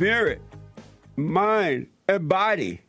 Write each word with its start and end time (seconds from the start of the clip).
spirit, 0.00 0.40
mind, 1.14 1.86
and 2.08 2.26
body. 2.26 2.80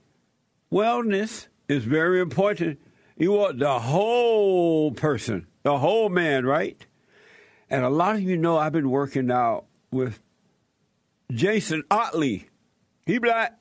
Wellness 0.71 1.47
is 1.67 1.83
very 1.83 2.21
important. 2.21 2.79
You 3.17 3.33
want 3.33 3.59
the 3.59 3.79
whole 3.79 4.93
person, 4.93 5.45
the 5.63 5.77
whole 5.77 6.07
man, 6.07 6.45
right? 6.45 6.85
And 7.69 7.83
a 7.83 7.89
lot 7.89 8.15
of 8.15 8.21
you 8.21 8.37
know 8.37 8.57
I've 8.57 8.71
been 8.71 8.89
working 8.89 9.29
out 9.29 9.65
with 9.91 10.21
Jason 11.29 11.83
Ottley. 11.91 12.47
He 13.05 13.17
black. 13.17 13.59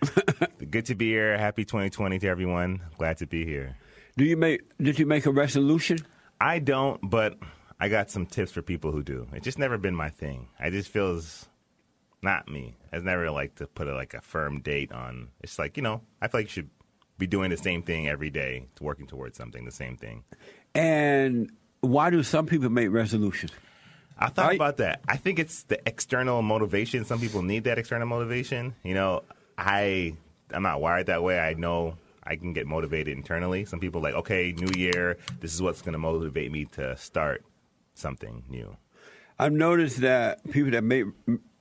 Good 0.69 0.85
to 0.87 0.95
be 0.95 1.09
here. 1.09 1.37
Happy 1.37 1.65
2020 1.65 2.19
to 2.19 2.27
everyone. 2.27 2.81
Glad 2.97 3.17
to 3.17 3.27
be 3.27 3.45
here. 3.45 3.75
Do 4.17 4.25
you 4.25 4.37
make? 4.37 4.61
Did 4.79 4.99
you 4.99 5.05
make 5.05 5.25
a 5.25 5.31
resolution? 5.31 5.99
I 6.41 6.59
don't, 6.59 6.99
but 7.09 7.37
I 7.79 7.87
got 7.89 8.09
some 8.09 8.25
tips 8.25 8.51
for 8.51 8.61
people 8.61 8.91
who 8.91 9.03
do. 9.03 9.27
It's 9.33 9.45
just 9.45 9.59
never 9.59 9.77
been 9.77 9.95
my 9.95 10.09
thing. 10.09 10.47
I 10.59 10.69
just 10.69 10.89
feels 10.89 11.47
not 12.23 12.47
me. 12.47 12.75
I've 12.91 13.03
never 13.03 13.29
like 13.31 13.55
to 13.55 13.67
put 13.67 13.87
a, 13.87 13.93
like 13.93 14.13
a 14.13 14.21
firm 14.21 14.61
date 14.61 14.91
on. 14.91 15.29
It's 15.41 15.59
like 15.59 15.77
you 15.77 15.83
know, 15.83 16.01
I 16.21 16.27
feel 16.27 16.39
like 16.39 16.47
you 16.47 16.51
should 16.51 16.69
be 17.17 17.27
doing 17.27 17.49
the 17.49 17.57
same 17.57 17.83
thing 17.83 18.07
every 18.07 18.29
day, 18.29 18.65
working 18.81 19.07
towards 19.07 19.37
something, 19.37 19.65
the 19.65 19.71
same 19.71 19.97
thing. 19.97 20.23
And 20.73 21.51
why 21.81 22.09
do 22.09 22.23
some 22.23 22.45
people 22.45 22.69
make 22.69 22.91
resolutions? 22.91 23.51
I 24.17 24.29
thought 24.29 24.51
I, 24.51 24.55
about 24.55 24.77
that. 24.77 25.01
I 25.07 25.17
think 25.17 25.39
it's 25.39 25.63
the 25.63 25.85
external 25.87 26.41
motivation. 26.41 27.05
Some 27.05 27.19
people 27.19 27.41
need 27.41 27.65
that 27.65 27.77
external 27.77 28.07
motivation. 28.07 28.75
You 28.83 28.93
know, 28.93 29.23
I 29.57 30.15
I'm 30.51 30.63
not 30.63 30.81
wired 30.81 31.07
that 31.07 31.23
way. 31.23 31.39
I 31.39 31.53
know 31.53 31.97
I 32.23 32.35
can 32.35 32.53
get 32.53 32.67
motivated 32.67 33.17
internally. 33.17 33.65
Some 33.65 33.79
people 33.79 34.01
like, 34.01 34.13
okay, 34.15 34.53
new 34.53 34.71
year, 34.79 35.17
this 35.39 35.53
is 35.53 35.61
what's 35.61 35.81
going 35.81 35.93
to 35.93 35.99
motivate 35.99 36.51
me 36.51 36.65
to 36.73 36.95
start 36.95 37.43
something 37.95 38.43
new. 38.49 38.77
I've 39.37 39.51
noticed 39.51 39.97
that 40.01 40.43
people 40.51 40.71
that 40.71 40.83
make 40.83 41.05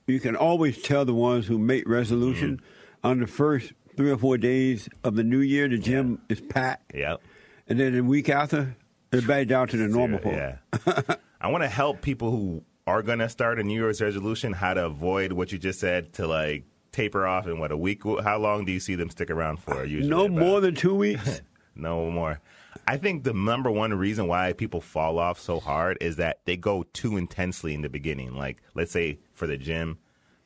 you 0.07 0.19
can 0.19 0.35
always 0.35 0.81
tell 0.81 1.05
the 1.05 1.13
ones 1.13 1.47
who 1.47 1.57
make 1.57 1.87
resolution 1.87 2.57
mm-hmm. 2.57 3.07
on 3.07 3.19
the 3.19 3.27
first 3.27 3.73
three 3.95 4.11
or 4.11 4.17
four 4.17 4.37
days 4.37 4.89
of 5.03 5.15
the 5.15 5.23
new 5.23 5.39
year, 5.39 5.67
the 5.67 5.77
gym 5.77 6.21
yeah. 6.29 6.33
is 6.33 6.41
packed. 6.41 6.93
Yep. 6.93 7.21
And 7.67 7.79
then 7.79 7.93
the 7.93 8.01
week 8.01 8.29
after, 8.29 8.75
back 9.21 9.47
down 9.47 9.67
to 9.69 9.77
the 9.77 9.87
normal 9.87 10.19
Yeah. 10.23 10.57
I 11.41 11.49
want 11.49 11.63
to 11.63 11.69
help 11.69 12.01
people 12.01 12.31
who 12.31 12.63
are 12.87 13.01
going 13.01 13.19
to 13.19 13.29
start 13.29 13.59
a 13.59 13.63
New 13.63 13.79
Year's 13.79 14.01
resolution 14.01 14.53
how 14.53 14.73
to 14.73 14.85
avoid 14.85 15.33
what 15.33 15.51
you 15.51 15.57
just 15.57 15.79
said 15.79 16.13
to 16.13 16.27
like 16.27 16.65
taper 16.91 17.25
off 17.25 17.47
in 17.47 17.59
what 17.59 17.71
a 17.71 17.77
week. 17.77 18.03
How 18.23 18.37
long 18.37 18.65
do 18.65 18.71
you 18.71 18.79
see 18.79 18.95
them 18.95 19.09
stick 19.09 19.29
around 19.29 19.59
for? 19.59 19.83
Usually, 19.83 20.09
no 20.09 20.25
about? 20.25 20.39
more 20.39 20.61
than 20.61 20.75
two 20.75 20.95
weeks. 20.95 21.41
no 21.75 22.09
more. 22.09 22.39
I 22.87 22.97
think 22.97 23.23
the 23.23 23.33
number 23.33 23.71
one 23.71 23.93
reason 23.93 24.27
why 24.27 24.53
people 24.53 24.81
fall 24.81 25.19
off 25.19 25.39
so 25.39 25.59
hard 25.59 25.97
is 26.01 26.17
that 26.17 26.39
they 26.45 26.57
go 26.57 26.83
too 26.93 27.17
intensely 27.17 27.73
in 27.73 27.81
the 27.81 27.89
beginning. 27.89 28.35
Like, 28.35 28.61
let's 28.73 28.91
say 28.91 29.19
for 29.33 29.47
the 29.47 29.57
gym, 29.57 29.97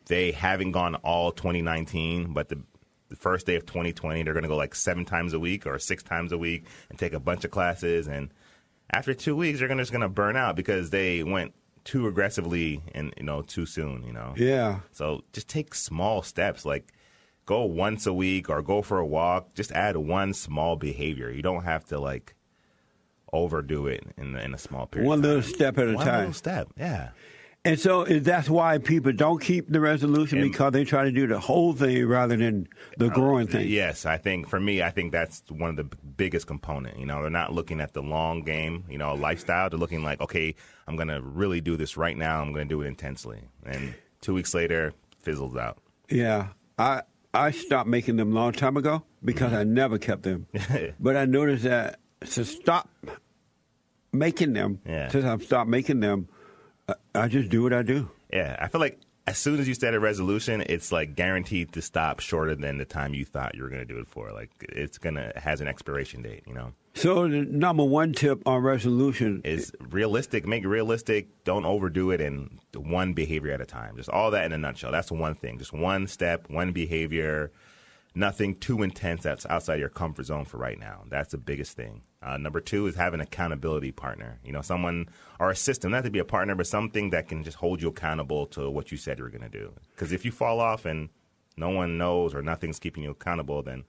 they 0.08 0.32
haven't 0.32 0.72
gone 0.72 0.96
all 0.96 1.32
2019, 1.32 2.34
but 2.34 2.50
the, 2.50 2.62
the 3.10 3.16
first 3.16 3.46
day 3.46 3.56
of 3.56 3.66
2020, 3.66 4.24
they're 4.24 4.34
going 4.34 4.44
to 4.44 4.50
go 4.50 4.56
like 4.56 4.76
seven 4.76 5.06
times 5.06 5.34
a 5.34 5.40
week 5.40 5.66
or 5.66 5.80
six 5.80 6.04
times 6.04 6.32
a 6.32 6.38
week 6.38 6.66
and 6.90 6.98
take 6.98 7.14
a 7.14 7.20
bunch 7.20 7.44
of 7.46 7.52
classes. 7.52 8.08
And 8.08 8.30
after 8.92 9.14
two 9.14 9.36
weeks, 9.36 9.60
they're 9.60 9.68
gonna, 9.68 9.82
just 9.82 9.92
going 9.92 10.02
to 10.02 10.10
burn 10.10 10.38
out 10.38 10.56
because 10.56 10.90
they 10.90 11.24
went 11.24 11.54
too 11.88 12.06
aggressively 12.06 12.84
and 12.94 13.14
you 13.16 13.24
know 13.24 13.42
too 13.42 13.66
soon. 13.66 14.04
You 14.04 14.12
know. 14.12 14.34
Yeah. 14.36 14.80
So 14.92 15.24
just 15.32 15.48
take 15.48 15.74
small 15.74 16.22
steps, 16.22 16.66
like 16.66 16.94
go 17.46 17.64
once 17.64 18.06
a 18.06 18.14
week 18.14 18.50
or 18.50 18.62
go 18.62 18.82
for 18.82 19.00
a 19.00 19.06
walk. 19.06 19.56
Just 19.56 19.72
add 19.72 19.96
one 19.96 20.34
small 20.34 20.76
behavior. 20.76 21.32
You 21.32 21.42
don't 21.42 21.64
have 21.64 21.86
to 21.86 22.00
like 22.00 22.36
overdo 23.34 23.88
it 23.88 24.04
in 24.18 24.36
in 24.36 24.54
a 24.54 24.58
small 24.58 24.86
period. 24.86 25.08
One 25.08 25.22
little 25.22 25.42
step 25.42 25.78
at 25.78 25.88
a 25.88 25.94
one 25.94 26.06
time. 26.06 26.08
One 26.08 26.20
little 26.20 26.34
step. 26.34 26.68
Yeah. 26.78 27.10
And 27.68 27.78
so 27.78 28.06
that's 28.06 28.50
why 28.50 28.78
people 28.78 29.12
don't 29.12 29.42
keep 29.42 29.68
the 29.68 29.82
resolution 29.82 30.40
and, 30.40 30.50
because 30.50 30.72
they 30.72 30.86
try 30.86 31.04
to 31.04 31.12
do 31.12 31.28
the 31.28 31.38
whole 31.38 31.74
thing 31.74 32.08
rather 32.08 32.38
than 32.38 32.70
the 32.98 33.08
uh, 33.08 33.10
growing 33.10 33.46
thing. 33.48 33.68
Yes, 33.68 34.06
I 34.06 34.18
think 34.18 34.48
for 34.48 34.58
me, 34.58 34.82
I 34.82 34.90
think 34.90 35.12
that's 35.12 35.44
one 35.50 35.72
of 35.72 35.76
the 35.76 35.84
biggest 35.84 36.48
component. 36.48 36.98
You 36.98 37.06
know, 37.06 37.20
they're 37.22 37.30
not 37.30 37.52
looking 37.52 37.82
at 37.82 37.92
the 37.92 38.02
long 38.02 38.42
game, 38.42 38.86
you 38.90 38.98
know, 38.98 39.14
lifestyle. 39.16 39.70
They're 39.70 39.78
looking 39.78 40.02
like, 40.02 40.22
okay, 40.22 40.56
I'm 40.88 40.96
going 40.96 41.10
to 41.10 41.22
really 41.22 41.60
do 41.60 41.76
this 41.76 41.98
right 41.98 42.16
now. 42.16 42.42
I'm 42.42 42.54
going 42.54 42.70
to 42.70 42.74
do 42.74 42.84
it 42.84 42.88
intensely. 42.88 43.42
And 43.66 43.94
two 44.22 44.34
weeks 44.34 44.54
later, 44.54 44.94
fizzles 45.20 45.58
out. 45.58 45.78
Yeah, 46.10 46.48
I 46.78 47.02
I 47.34 47.52
stopped 47.52 47.90
making 47.90 48.16
them 48.16 48.32
a 48.32 48.36
long 48.36 48.54
time 48.54 48.78
ago 48.78 49.04
because 49.26 49.52
mm-hmm. 49.52 49.60
I 49.60 49.64
never 49.66 49.98
kept 49.98 50.24
them. 50.24 50.48
but 51.02 51.18
I 51.18 51.26
noticed 51.26 51.66
that 51.66 52.00
to 52.30 52.46
stop 52.46 52.90
making 54.14 54.54
them, 54.54 54.80
yeah. 54.86 55.10
since 55.10 55.26
I've 55.26 55.44
stopped 55.44 55.70
making 55.70 56.00
them 56.00 56.30
I 57.14 57.28
just 57.28 57.50
do 57.50 57.64
what 57.64 57.74
I 57.74 57.82
do. 57.82 58.10
Yeah, 58.32 58.56
I 58.60 58.68
feel 58.68 58.82
like 58.82 59.00
as 59.26 59.38
soon 59.38 59.60
as 59.60 59.68
you 59.68 59.74
set 59.74 59.94
a 59.94 60.00
resolution, 60.00 60.64
it's 60.68 60.92
like 60.92 61.16
guaranteed 61.16 61.74
to 61.74 61.82
stop 61.82 62.22
shorter 62.22 62.56
than 62.56 62.78
the 62.78 62.86
time 62.86 63.14
you 63.14 63.26
thought 63.26 63.56
you 63.56 63.64
were 63.64 63.70
going 63.70 63.86
to 63.86 63.94
do 63.94 64.00
it 64.00 64.08
for. 64.08 64.32
Like 64.32 64.52
it's 64.70 64.98
gonna 64.98 65.34
it 65.36 65.38
has 65.38 65.60
an 65.60 65.68
expiration 65.68 66.22
date, 66.22 66.44
you 66.48 66.54
know. 66.54 66.74
So 66.94 67.28
the 67.28 67.42
number 67.42 67.84
one 67.84 68.14
tip 68.14 68.42
on 68.48 68.64
resolution 68.64 69.42
is 69.44 69.72
realistic. 69.90 70.48
Make 70.48 70.64
it 70.64 70.68
realistic. 70.68 71.44
Don't 71.44 71.66
overdo 71.66 72.12
it, 72.12 72.22
and 72.22 72.60
one 72.76 73.14
behavior 73.14 73.52
at 73.52 73.62
a 73.62 73.66
time. 73.66 73.98
Just 73.98 74.10
all 74.10 74.32
that 74.32 74.46
in 74.46 74.54
a 74.54 74.58
nutshell. 74.58 74.92
That's 74.92 75.10
the 75.10 75.16
one 75.16 75.36
thing. 75.36 75.58
Just 75.60 75.74
one 75.74 76.08
step, 76.08 76.50
one 76.50 76.72
behavior. 76.72 77.52
Nothing 78.16 78.56
too 78.56 78.82
intense 78.82 79.22
that's 79.24 79.46
outside 79.46 79.80
your 79.80 79.90
comfort 79.90 80.26
zone 80.26 80.46
for 80.46 80.58
right 80.58 80.80
now. 80.80 81.04
That's 81.08 81.32
the 81.32 81.38
biggest 81.38 81.76
thing. 81.76 82.02
Uh, 82.22 82.38
number 82.38 82.60
two 82.60 82.88
is 82.88 82.96
have 82.96 83.14
an 83.14 83.22
accountability 83.22 83.92
partner. 83.92 84.40
You 84.44 84.52
know, 84.52 84.62
someone 84.62 85.10
or 85.40 85.52
a 85.52 85.56
system, 85.56 85.92
not 85.92 86.04
to 86.04 86.10
be 86.10 86.20
a 86.20 86.26
partner, 86.26 86.56
but 86.56 86.66
something 86.68 87.12
that 87.12 87.28
can 87.28 87.44
just 87.44 87.58
hold 87.58 87.82
you 87.82 87.90
accountable 87.90 88.48
to 88.48 88.70
what 88.70 88.92
you 88.92 88.98
said 88.98 89.20
you 89.20 89.24
were 89.24 89.30
going 89.30 89.44
to 89.44 89.50
do. 89.50 89.72
Because 89.96 90.12
if 90.12 90.26
you 90.26 90.32
fall 90.32 90.60
off 90.60 90.86
and 90.86 91.10
no 91.58 91.70
one 91.70 91.98
knows 91.98 92.34
or 92.34 92.42
nothing's 92.42 92.80
keeping 92.80 93.04
you 93.04 93.12
accountable, 93.12 93.62
then 93.62 93.84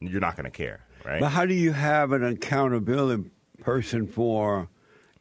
you're 0.00 0.20
not 0.20 0.36
going 0.36 0.44
to 0.44 0.50
care, 0.50 0.80
right? 1.04 1.20
But 1.20 1.30
how 1.30 1.44
do 1.44 1.54
you 1.54 1.72
have 1.72 2.12
an 2.12 2.24
accountability 2.24 3.30
person 3.60 4.06
for 4.06 4.68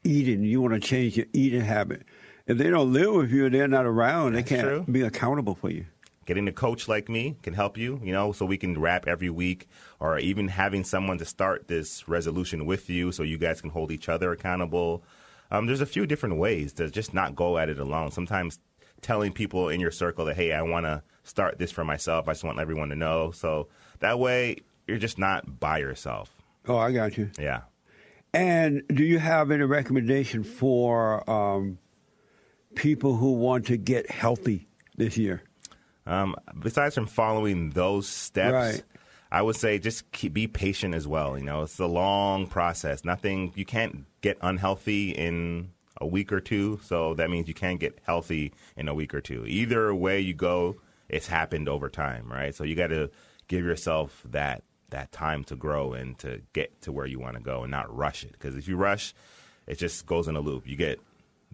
eating? 0.04 0.44
You 0.44 0.62
want 0.62 0.76
to 0.76 0.80
change 0.80 1.18
your 1.18 1.28
eating 1.34 1.62
habit. 1.62 2.04
If 2.46 2.58
they 2.58 2.70
don't 2.70 2.94
live 2.94 3.14
with 3.14 3.32
you, 3.32 3.46
and 3.46 3.54
they're 3.54 3.68
not 3.68 3.86
around. 3.86 4.34
That's 4.34 4.50
they 4.50 4.56
can't 4.56 4.68
true. 4.68 4.86
be 4.92 5.02
accountable 5.02 5.56
for 5.56 5.70
you 5.70 5.86
getting 6.30 6.48
a 6.48 6.52
coach 6.52 6.88
like 6.88 7.10
me 7.10 7.36
can 7.42 7.56
help 7.56 7.76
you, 7.76 8.00
you 8.04 8.14
know, 8.14 8.32
so 8.32 8.46
we 8.46 8.56
can 8.56 8.80
rap 8.80 9.08
every 9.08 9.32
week 9.32 9.68
or 10.00 10.20
even 10.20 10.48
having 10.48 10.84
someone 10.84 11.18
to 11.18 11.26
start 11.26 11.68
this 11.68 12.08
resolution 12.08 12.68
with 12.68 12.88
you 12.88 13.12
so 13.12 13.24
you 13.24 13.36
guys 13.36 13.60
can 13.62 13.72
hold 13.72 13.92
each 13.92 14.08
other 14.08 14.32
accountable. 14.32 15.04
Um, 15.50 15.66
there's 15.66 15.82
a 15.82 15.88
few 15.88 16.06
different 16.06 16.38
ways 16.38 16.72
to 16.74 16.92
just 16.92 17.16
not 17.16 17.36
go 17.36 17.58
at 17.58 17.68
it 17.68 17.80
alone. 17.80 18.12
Sometimes 18.12 18.60
telling 19.02 19.34
people 19.34 19.70
in 19.70 19.80
your 19.80 19.90
circle 19.90 20.26
that, 20.26 20.36
hey, 20.36 20.54
I 20.54 20.62
want 20.62 20.86
to 20.86 21.02
start 21.24 21.58
this 21.58 21.72
for 21.72 21.84
myself. 21.84 22.28
I 22.28 22.34
just 22.34 22.44
want 22.44 22.60
everyone 22.60 22.90
to 22.90 22.96
know. 22.96 23.32
So 23.32 23.68
that 23.98 24.20
way 24.20 24.58
you're 24.88 25.00
just 25.00 25.18
not 25.18 25.60
by 25.60 25.80
yourself. 25.80 26.30
Oh, 26.68 26.78
I 26.78 26.92
got 26.92 27.18
you. 27.18 27.32
Yeah. 27.40 27.62
And 28.36 28.84
do 28.90 29.04
you 29.04 29.18
have 29.18 29.50
any 29.50 29.64
recommendation 29.64 30.44
for 30.44 31.28
um, 31.28 31.80
people 32.76 33.16
who 33.16 33.32
want 33.32 33.66
to 33.66 33.78
get 33.78 34.12
healthy 34.12 34.68
this 34.96 35.18
year? 35.18 35.42
Um, 36.10 36.36
besides 36.60 36.96
from 36.96 37.06
following 37.06 37.70
those 37.70 38.08
steps, 38.08 38.54
right. 38.54 38.84
I 39.32 39.44
would 39.44 39.56
say 39.56 39.78
just 39.78 40.12
keep, 40.12 40.34
be 40.34 40.48
patient 40.48 40.96
as 40.96 41.08
well. 41.08 41.38
You 41.38 41.44
know, 41.44 41.62
it's 41.62 41.80
a 41.80 41.86
long 41.86 42.48
process. 42.48 43.06
Nothing 43.06 43.54
you 43.56 43.64
can't 43.64 44.06
get 44.22 44.38
unhealthy 44.42 45.12
in 45.12 45.70
a 46.02 46.08
week 46.08 46.32
or 46.32 46.40
two, 46.40 46.80
so 46.84 47.14
that 47.14 47.30
means 47.30 47.48
you 47.48 47.54
can't 47.54 47.80
get 47.80 48.00
healthy 48.04 48.54
in 48.76 48.88
a 48.88 48.94
week 48.96 49.14
or 49.14 49.22
two. 49.22 49.46
Either 49.46 49.94
way 49.94 50.20
you 50.20 50.34
go, 50.34 50.78
it's 51.10 51.28
happened 51.28 51.70
over 51.70 51.90
time, 51.90 52.28
right? 52.32 52.56
So 52.56 52.64
you 52.64 52.76
got 52.76 52.88
to 52.88 53.12
give 53.48 53.64
yourself 53.64 54.24
that 54.32 54.64
that 54.90 55.12
time 55.12 55.44
to 55.44 55.56
grow 55.56 55.94
and 55.94 56.18
to 56.18 56.42
get 56.54 56.82
to 56.82 56.92
where 56.92 57.06
you 57.06 57.20
want 57.20 57.36
to 57.36 57.44
go 57.44 57.62
and 57.62 57.70
not 57.70 57.96
rush 57.96 58.24
it. 58.24 58.32
Because 58.32 58.56
if 58.58 58.68
you 58.68 58.76
rush, 58.76 59.14
it 59.68 59.78
just 59.78 60.08
goes 60.08 60.28
in 60.28 60.36
a 60.36 60.40
loop. 60.40 60.68
You 60.68 60.76
get 60.76 61.00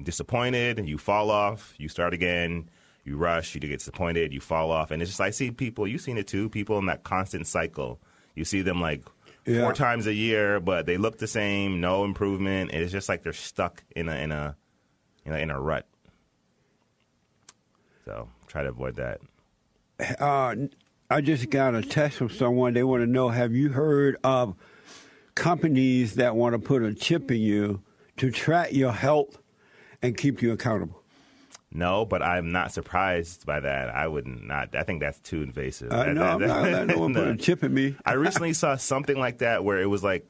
disappointed, 0.01 0.87
you 0.87 0.97
fall 0.97 1.29
off, 1.29 1.73
you 1.77 1.89
start 1.89 2.13
again 2.13 2.69
you 3.05 3.17
rush, 3.17 3.53
you 3.53 3.61
get 3.61 3.79
disappointed, 3.79 4.33
you 4.33 4.41
fall 4.41 4.71
off, 4.71 4.91
and 4.91 5.01
it's 5.01 5.11
just 5.11 5.21
I 5.21 5.29
see 5.29 5.51
people. 5.51 5.87
You've 5.87 6.01
seen 6.01 6.17
it 6.17 6.27
too. 6.27 6.49
People 6.49 6.77
in 6.79 6.87
that 6.87 7.03
constant 7.03 7.47
cycle. 7.47 8.01
You 8.33 8.43
see 8.43 8.61
them 8.61 8.81
like 8.81 9.03
yeah. 9.45 9.61
four 9.61 9.73
times 9.73 10.07
a 10.07 10.13
year, 10.13 10.59
but 10.59 10.85
they 10.85 10.97
look 10.97 11.19
the 11.19 11.27
same, 11.27 11.79
no 11.79 12.03
improvement. 12.03 12.71
It's 12.71 12.91
just 12.91 13.07
like 13.07 13.23
they're 13.23 13.31
stuck 13.31 13.83
in 13.95 14.09
a 14.09 14.15
in 14.15 14.31
a 14.31 14.55
you 15.23 15.31
know 15.31 15.37
in 15.37 15.51
a 15.51 15.59
rut. 15.59 15.85
So 18.05 18.27
try 18.47 18.63
to 18.63 18.69
avoid 18.69 18.95
that. 18.95 19.21
Uh, 20.19 20.55
I 21.09 21.21
just 21.21 21.49
got 21.49 21.75
a 21.75 21.81
text 21.81 22.17
from 22.17 22.29
someone. 22.29 22.73
They 22.73 22.83
want 22.83 23.03
to 23.03 23.07
know: 23.07 23.29
Have 23.29 23.53
you 23.53 23.69
heard 23.69 24.17
of 24.23 24.55
companies 25.35 26.15
that 26.15 26.35
want 26.35 26.53
to 26.53 26.59
put 26.59 26.81
a 26.81 26.93
chip 26.93 27.29
in 27.29 27.39
you 27.39 27.81
to 28.17 28.31
track 28.31 28.73
your 28.73 28.91
health 28.91 29.37
and 30.01 30.17
keep 30.17 30.41
you 30.41 30.51
accountable? 30.51 31.04
No, 31.71 32.05
but 32.05 32.21
I'm 32.21 32.51
not 32.51 32.71
surprised 32.71 33.45
by 33.45 33.59
that. 33.59 33.89
I 33.89 34.07
would 34.07 34.25
not. 34.25 34.75
I 34.75 34.83
think 34.83 35.01
that's 35.01 35.19
too 35.19 35.41
invasive. 35.41 35.91
I 35.91 36.13
know. 36.13 36.23
I'm 36.23 36.41
not 36.41 36.63
letting 36.63 36.87
no 36.87 36.99
one 36.99 37.13
put 37.15 37.27
a 37.27 37.35
chip 37.35 37.63
in 37.63 37.73
me. 37.73 37.95
I 38.05 38.13
recently 38.13 38.53
saw 38.53 38.75
something 38.77 39.17
like 39.17 39.39
that 39.39 39.63
where 39.63 39.81
it 39.81 39.87
was 39.87 40.03
like 40.03 40.25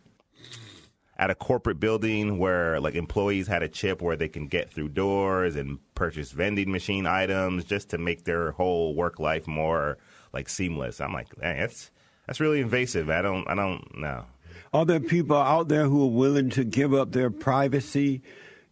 at 1.17 1.29
a 1.29 1.35
corporate 1.35 1.79
building 1.79 2.39
where 2.39 2.79
like 2.79 2.95
employees 2.95 3.47
had 3.47 3.63
a 3.63 3.69
chip 3.69 4.01
where 4.01 4.15
they 4.15 4.27
can 4.27 4.47
get 4.47 4.71
through 4.71 4.89
doors 4.89 5.55
and 5.55 5.79
purchase 5.93 6.31
vending 6.31 6.71
machine 6.71 7.05
items 7.05 7.63
just 7.63 7.89
to 7.89 7.97
make 7.97 8.25
their 8.25 8.51
whole 8.51 8.95
work 8.95 9.19
life 9.19 9.47
more 9.47 9.97
like 10.33 10.49
seamless. 10.49 10.99
I'm 10.99 11.13
like, 11.13 11.33
that's 11.35 11.91
that's 12.27 12.39
really 12.39 12.59
invasive. 12.59 13.09
I 13.09 13.21
don't 13.21 13.47
I 13.47 13.55
don't 13.55 13.97
know. 13.97 14.25
Are 14.73 14.85
there 14.85 14.99
people 14.99 15.37
out 15.37 15.67
there 15.67 15.85
who 15.85 16.03
are 16.03 16.11
willing 16.11 16.49
to 16.51 16.63
give 16.63 16.93
up 16.93 17.11
their 17.11 17.29
privacy 17.29 18.21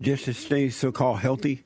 just 0.02 0.26
to 0.26 0.34
stay 0.34 0.70
so-called 0.70 1.20
healthy? 1.20 1.64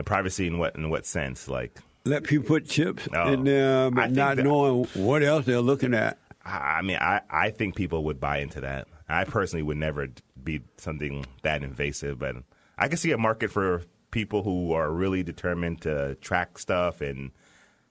And 0.00 0.06
privacy 0.06 0.46
in 0.46 0.56
what 0.56 0.76
in 0.76 0.88
what 0.88 1.04
sense? 1.04 1.46
Like 1.46 1.78
let 2.06 2.24
people 2.24 2.46
put 2.46 2.66
chips 2.66 3.06
oh, 3.14 3.34
in 3.34 3.44
there, 3.44 3.90
but 3.90 4.12
not 4.12 4.36
that, 4.36 4.42
knowing 4.42 4.84
what 4.94 5.22
else 5.22 5.44
they're 5.44 5.60
looking 5.60 5.92
at. 5.92 6.16
I 6.42 6.80
mean, 6.80 6.96
I, 6.96 7.20
I 7.28 7.50
think 7.50 7.76
people 7.76 8.04
would 8.04 8.18
buy 8.18 8.38
into 8.38 8.62
that. 8.62 8.88
I 9.10 9.24
personally 9.24 9.62
would 9.62 9.76
never 9.76 10.08
be 10.42 10.62
something 10.78 11.26
that 11.42 11.62
invasive, 11.62 12.18
but 12.18 12.36
I 12.78 12.88
can 12.88 12.96
see 12.96 13.12
a 13.12 13.18
market 13.18 13.50
for 13.50 13.82
people 14.10 14.42
who 14.42 14.72
are 14.72 14.90
really 14.90 15.22
determined 15.22 15.82
to 15.82 16.14
track 16.22 16.56
stuff 16.56 17.02
and 17.02 17.30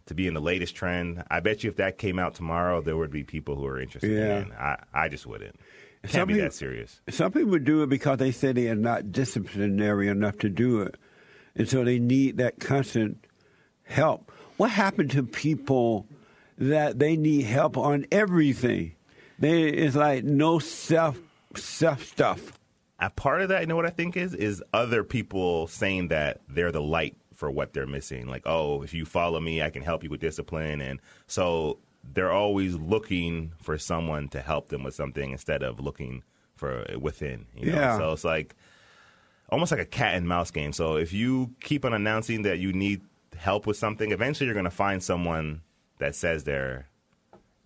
to 0.08 0.16
be 0.16 0.26
in 0.26 0.34
the 0.34 0.42
latest 0.42 0.76
trend. 0.76 1.24
I 1.30 1.42
bet 1.42 1.64
you 1.64 1.70
if 1.70 1.76
that 1.76 2.00
came 2.00 2.18
out 2.18 2.34
tomorrow, 2.34 2.82
there 2.82 2.98
would 2.98 3.12
be 3.12 3.24
people 3.24 3.56
who 3.56 3.68
are 3.68 3.80
interested 3.80 4.10
yeah. 4.10 4.40
in 4.40 4.48
it. 4.48 4.54
I, 4.54 4.84
I 4.96 5.10
just 5.10 5.28
wouldn't. 5.28 5.58
It 6.02 6.08
can't 6.08 6.14
some 6.14 6.28
be 6.28 6.34
people, 6.34 6.48
that 6.48 6.56
serious. 6.56 7.02
Some 7.12 7.32
people 7.34 7.52
would 7.52 7.66
do 7.66 7.84
it 7.84 7.90
because 7.90 8.18
they 8.18 8.32
say 8.32 8.52
they 8.52 8.68
are 8.70 8.74
not 8.76 9.12
disciplinary 9.12 10.08
enough 10.08 10.40
to 10.40 10.50
do 10.50 10.82
it. 10.82 10.96
And 11.60 11.68
so 11.68 11.84
they 11.84 12.00
need 12.00 12.38
that 12.38 12.62
constant 12.62 13.26
help. 13.84 14.32
What 14.56 14.72
happened 14.72 15.12
to 15.12 15.24
people 15.24 16.08
that 16.58 17.00
they 17.00 17.18
need 17.18 17.44
help 17.44 17.78
on 17.78 18.06
everything? 18.14 18.94
They, 19.38 19.64
it's 19.64 19.96
like 19.96 20.24
no 20.24 20.60
self 20.60 21.20
self 21.56 22.06
stuff. 22.06 22.54
A 23.00 23.10
part 23.10 23.42
of 23.42 23.50
that, 23.50 23.62
you 23.62 23.68
know 23.68 23.76
what 23.76 23.86
I 23.86 23.92
think 23.92 24.16
is, 24.16 24.34
is 24.34 24.64
other 24.74 25.04
people 25.04 25.68
saying 25.68 26.08
that 26.10 26.40
they're 26.48 26.72
the 26.72 26.82
light 26.82 27.18
for 27.34 27.52
what 27.52 27.74
they're 27.74 27.88
missing. 27.88 28.28
Like, 28.28 28.44
oh, 28.46 28.82
if 28.82 28.94
you 28.94 29.06
follow 29.06 29.42
me, 29.42 29.62
I 29.62 29.70
can 29.70 29.82
help 29.82 30.04
you 30.04 30.10
with 30.10 30.22
discipline. 30.22 30.80
And 30.80 31.02
so 31.28 31.80
they're 32.14 32.32
always 32.32 32.76
looking 32.76 33.52
for 33.62 33.78
someone 33.78 34.30
to 34.30 34.42
help 34.42 34.70
them 34.70 34.84
with 34.84 34.96
something 34.96 35.32
instead 35.32 35.62
of 35.64 35.82
looking 35.82 36.24
for 36.56 36.86
within. 36.98 37.48
You 37.56 37.72
know? 37.72 37.80
Yeah. 37.80 37.98
So 37.98 38.12
it's 38.14 38.24
like 38.24 38.56
almost 39.51 39.72
like 39.72 39.81
a 39.81 39.86
cat 39.86 40.16
and 40.16 40.28
mouse 40.28 40.51
game. 40.51 40.74
So 40.74 40.98
if 40.98 41.13
you 41.13 41.54
keep 41.62 41.86
on 41.86 41.94
announcing 41.94 42.44
that 42.44 42.60
you 42.60 42.74
need 42.74 43.01
help 43.36 43.68
with 43.68 43.78
something, 43.78 44.12
eventually 44.12 44.48
you're 44.48 44.54
going 44.54 44.66
to 44.66 44.72
find 44.72 45.04
someone 45.04 45.62
that 46.00 46.16
says 46.16 46.44
they're 46.44 46.88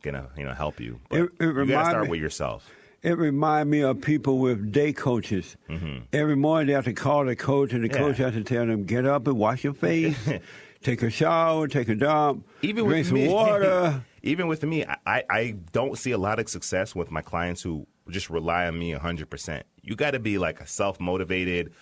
gonna 0.02 0.30
you 0.38 0.44
know 0.44 0.54
help 0.54 0.80
you. 0.80 1.00
But 1.10 1.20
it, 1.20 1.30
it 1.40 1.56
you 1.56 1.66
got 1.66 1.84
to 1.84 1.90
start 1.90 2.04
me, 2.04 2.10
with 2.12 2.20
yourself. 2.20 2.70
It 3.02 3.18
reminds 3.18 3.70
me 3.70 3.82
of 3.82 4.02
people 4.02 4.38
with 4.40 4.72
day 4.72 4.94
coaches. 4.94 5.58
Mm-hmm. 5.70 6.04
Every 6.14 6.36
morning 6.36 6.68
they 6.68 6.74
have 6.74 6.86
to 6.86 6.94
call 6.94 7.26
the 7.26 7.36
coach, 7.36 7.74
and 7.74 7.84
the 7.84 7.88
yeah. 7.88 7.98
coach 7.98 8.18
has 8.18 8.34
to 8.34 8.44
tell 8.44 8.66
them 8.66 8.84
get 8.86 9.06
up 9.06 9.28
and 9.28 9.38
wash 9.38 9.64
your 9.64 9.74
face, 9.74 10.18
take 10.84 11.02
a 11.02 11.10
shower, 11.10 11.68
take 11.68 11.90
a 11.90 11.96
dump, 11.96 12.46
even 12.62 12.86
drink 12.86 13.08
some 13.08 13.16
me, 13.16 13.28
water. 13.28 14.04
even 14.24 14.48
with 14.48 14.64
me, 14.64 14.86
I, 15.06 15.24
I 15.30 15.56
don't 15.72 15.98
see 15.98 16.12
a 16.12 16.18
lot 16.18 16.40
of 16.40 16.50
success 16.50 16.94
with 16.96 17.12
my 17.12 17.22
clients 17.22 17.62
who 17.62 17.88
just 18.10 18.30
rely 18.30 18.68
on 18.68 18.78
me 18.78 18.94
100%. 18.94 19.64
You 19.84 19.96
got 19.96 20.12
to 20.12 20.20
be 20.20 20.38
like 20.38 20.62
a 20.62 20.68
self 20.68 21.00
motivated, 21.00 21.74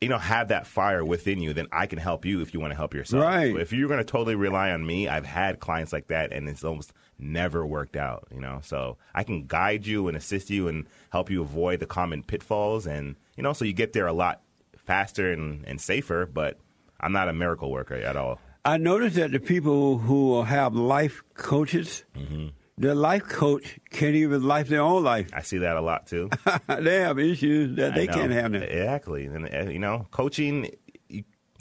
you 0.00 0.08
know, 0.08 0.18
have 0.18 0.48
that 0.48 0.66
fire 0.66 1.04
within 1.04 1.40
you, 1.40 1.52
then 1.52 1.66
I 1.72 1.86
can 1.86 1.98
help 1.98 2.24
you 2.24 2.40
if 2.40 2.52
you 2.52 2.60
want 2.60 2.72
to 2.72 2.76
help 2.76 2.94
yourself. 2.94 3.22
Right. 3.22 3.54
If 3.56 3.72
you're 3.72 3.88
going 3.88 3.98
to 3.98 4.04
totally 4.04 4.34
rely 4.34 4.70
on 4.70 4.84
me, 4.84 5.08
I've 5.08 5.26
had 5.26 5.60
clients 5.60 5.92
like 5.92 6.08
that 6.08 6.32
and 6.32 6.48
it's 6.48 6.64
almost 6.64 6.92
never 7.18 7.66
worked 7.66 7.96
out, 7.96 8.26
you 8.34 8.40
know. 8.40 8.60
So 8.62 8.96
I 9.14 9.24
can 9.24 9.46
guide 9.46 9.86
you 9.86 10.08
and 10.08 10.16
assist 10.16 10.50
you 10.50 10.68
and 10.68 10.86
help 11.10 11.30
you 11.30 11.42
avoid 11.42 11.80
the 11.80 11.86
common 11.86 12.22
pitfalls 12.22 12.86
and, 12.86 13.16
you 13.36 13.42
know, 13.42 13.52
so 13.52 13.64
you 13.64 13.72
get 13.72 13.92
there 13.92 14.06
a 14.06 14.12
lot 14.12 14.42
faster 14.76 15.32
and, 15.32 15.64
and 15.66 15.80
safer, 15.80 16.26
but 16.26 16.58
I'm 17.00 17.12
not 17.12 17.28
a 17.28 17.32
miracle 17.32 17.70
worker 17.70 17.94
at 17.94 18.16
all. 18.16 18.38
I 18.64 18.78
noticed 18.78 19.16
that 19.16 19.30
the 19.30 19.38
people 19.38 19.98
who 19.98 20.42
have 20.42 20.74
life 20.74 21.22
coaches, 21.34 22.04
mm-hmm 22.16 22.48
the 22.78 22.94
life 22.94 23.24
coach 23.24 23.78
can't 23.90 24.14
even 24.14 24.42
life 24.42 24.68
their 24.68 24.82
own 24.82 25.02
life. 25.02 25.30
I 25.32 25.42
see 25.42 25.58
that 25.58 25.76
a 25.76 25.80
lot 25.80 26.06
too. 26.06 26.30
they 26.66 27.00
have 27.00 27.18
issues 27.18 27.76
that 27.76 27.94
they 27.94 28.06
can't 28.06 28.32
handle. 28.32 28.62
Exactly, 28.62 29.26
and 29.26 29.52
uh, 29.52 29.70
you 29.70 29.78
know, 29.78 30.06
coaching, 30.10 30.70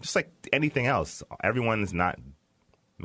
just 0.02 0.16
like 0.16 0.32
anything 0.52 0.88
else, 0.88 1.24
everyone's 1.44 1.94
not 1.94 2.20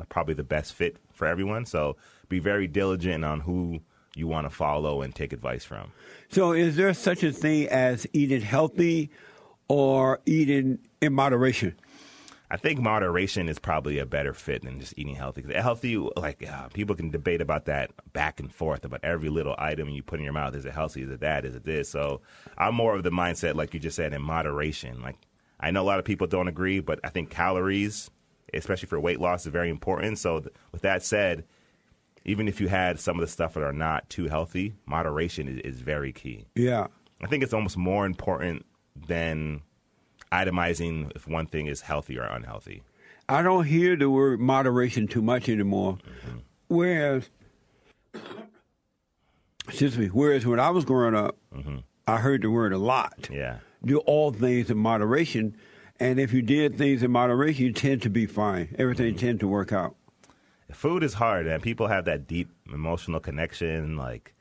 probably 0.09 0.33
the 0.33 0.43
best 0.43 0.73
fit 0.73 0.97
for 1.11 1.27
everyone. 1.27 1.65
So 1.65 1.97
be 2.29 2.39
very 2.39 2.67
diligent 2.67 3.23
on 3.23 3.41
who 3.41 3.81
you 4.15 4.27
want 4.27 4.45
to 4.45 4.49
follow 4.49 5.01
and 5.01 5.13
take 5.13 5.33
advice 5.33 5.63
from. 5.63 5.91
So, 6.29 6.51
is 6.51 6.75
there 6.75 6.93
such 6.93 7.23
a 7.23 7.31
thing 7.31 7.67
as 7.67 8.05
eating 8.13 8.41
healthy 8.41 9.09
or 9.67 10.19
eating 10.25 10.79
in 11.01 11.13
moderation? 11.13 11.75
I 12.51 12.57
think 12.57 12.81
moderation 12.81 13.47
is 13.47 13.59
probably 13.59 13.97
a 13.97 14.05
better 14.05 14.33
fit 14.33 14.63
than 14.63 14.77
just 14.77 14.93
eating 14.97 15.15
healthy. 15.15 15.41
Healthy, 15.53 15.95
like 16.17 16.45
uh, 16.45 16.67
people 16.67 16.97
can 16.97 17.09
debate 17.09 17.39
about 17.39 17.63
that 17.65 17.91
back 18.11 18.41
and 18.41 18.53
forth 18.53 18.83
about 18.83 18.99
every 19.03 19.29
little 19.29 19.55
item 19.57 19.87
you 19.87 20.03
put 20.03 20.19
in 20.19 20.25
your 20.25 20.33
mouth. 20.33 20.53
Is 20.53 20.65
it 20.65 20.73
healthy? 20.73 21.03
Is 21.03 21.09
it 21.09 21.21
that? 21.21 21.45
Is 21.45 21.55
it 21.55 21.63
this? 21.63 21.87
So 21.87 22.19
I'm 22.57 22.75
more 22.75 22.93
of 22.93 23.03
the 23.03 23.09
mindset, 23.09 23.55
like 23.55 23.73
you 23.73 23.79
just 23.79 23.95
said, 23.95 24.11
in 24.11 24.21
moderation. 24.21 25.01
Like 25.01 25.15
I 25.61 25.71
know 25.71 25.81
a 25.81 25.83
lot 25.83 25.99
of 25.99 26.03
people 26.03 26.27
don't 26.27 26.49
agree, 26.49 26.81
but 26.81 26.99
I 27.05 27.09
think 27.09 27.29
calories, 27.29 28.11
especially 28.53 28.87
for 28.87 28.99
weight 28.99 29.21
loss, 29.21 29.45
is 29.45 29.51
very 29.53 29.69
important. 29.69 30.19
So 30.19 30.41
th- 30.41 30.53
with 30.73 30.81
that 30.81 31.03
said, 31.03 31.45
even 32.25 32.49
if 32.49 32.59
you 32.59 32.67
had 32.67 32.99
some 32.99 33.15
of 33.15 33.21
the 33.21 33.31
stuff 33.31 33.53
that 33.53 33.63
are 33.63 33.71
not 33.71 34.09
too 34.09 34.27
healthy, 34.27 34.73
moderation 34.85 35.47
is, 35.47 35.59
is 35.59 35.79
very 35.79 36.11
key. 36.11 36.47
Yeah, 36.55 36.87
I 37.21 37.27
think 37.27 37.43
it's 37.43 37.53
almost 37.53 37.77
more 37.77 38.05
important 38.05 38.65
than 39.07 39.61
itemizing 40.31 41.11
if 41.15 41.27
one 41.27 41.45
thing 41.45 41.67
is 41.67 41.81
healthy 41.81 42.17
or 42.17 42.23
unhealthy. 42.23 42.83
I 43.27 43.41
don't 43.41 43.65
hear 43.65 43.95
the 43.95 44.09
word 44.09 44.39
moderation 44.39 45.07
too 45.07 45.21
much 45.21 45.47
anymore. 45.47 45.97
Mm-hmm. 45.97 46.37
Whereas, 46.67 47.29
excuse 49.67 49.97
me, 49.97 50.07
whereas 50.07 50.45
when 50.45 50.59
I 50.59 50.69
was 50.69 50.85
growing 50.85 51.15
up, 51.15 51.37
mm-hmm. 51.55 51.77
I 52.07 52.17
heard 52.17 52.41
the 52.41 52.49
word 52.49 52.73
a 52.73 52.77
lot. 52.77 53.29
Yeah. 53.31 53.57
Do 53.83 53.99
all 53.99 54.31
things 54.31 54.69
in 54.69 54.77
moderation. 54.77 55.55
And 55.99 56.19
if 56.19 56.33
you 56.33 56.41
did 56.41 56.77
things 56.77 57.03
in 57.03 57.11
moderation, 57.11 57.65
you 57.65 57.73
tend 57.73 58.01
to 58.03 58.09
be 58.09 58.25
fine. 58.25 58.75
Everything 58.77 59.13
mm-hmm. 59.13 59.25
tend 59.25 59.39
to 59.41 59.47
work 59.47 59.71
out. 59.71 59.95
Food 60.71 61.03
is 61.03 61.13
hard, 61.13 61.47
and 61.47 61.61
people 61.61 61.87
have 61.87 62.05
that 62.05 62.27
deep 62.27 62.49
emotional 62.73 63.19
connection. 63.19 63.97
Like, 63.97 64.33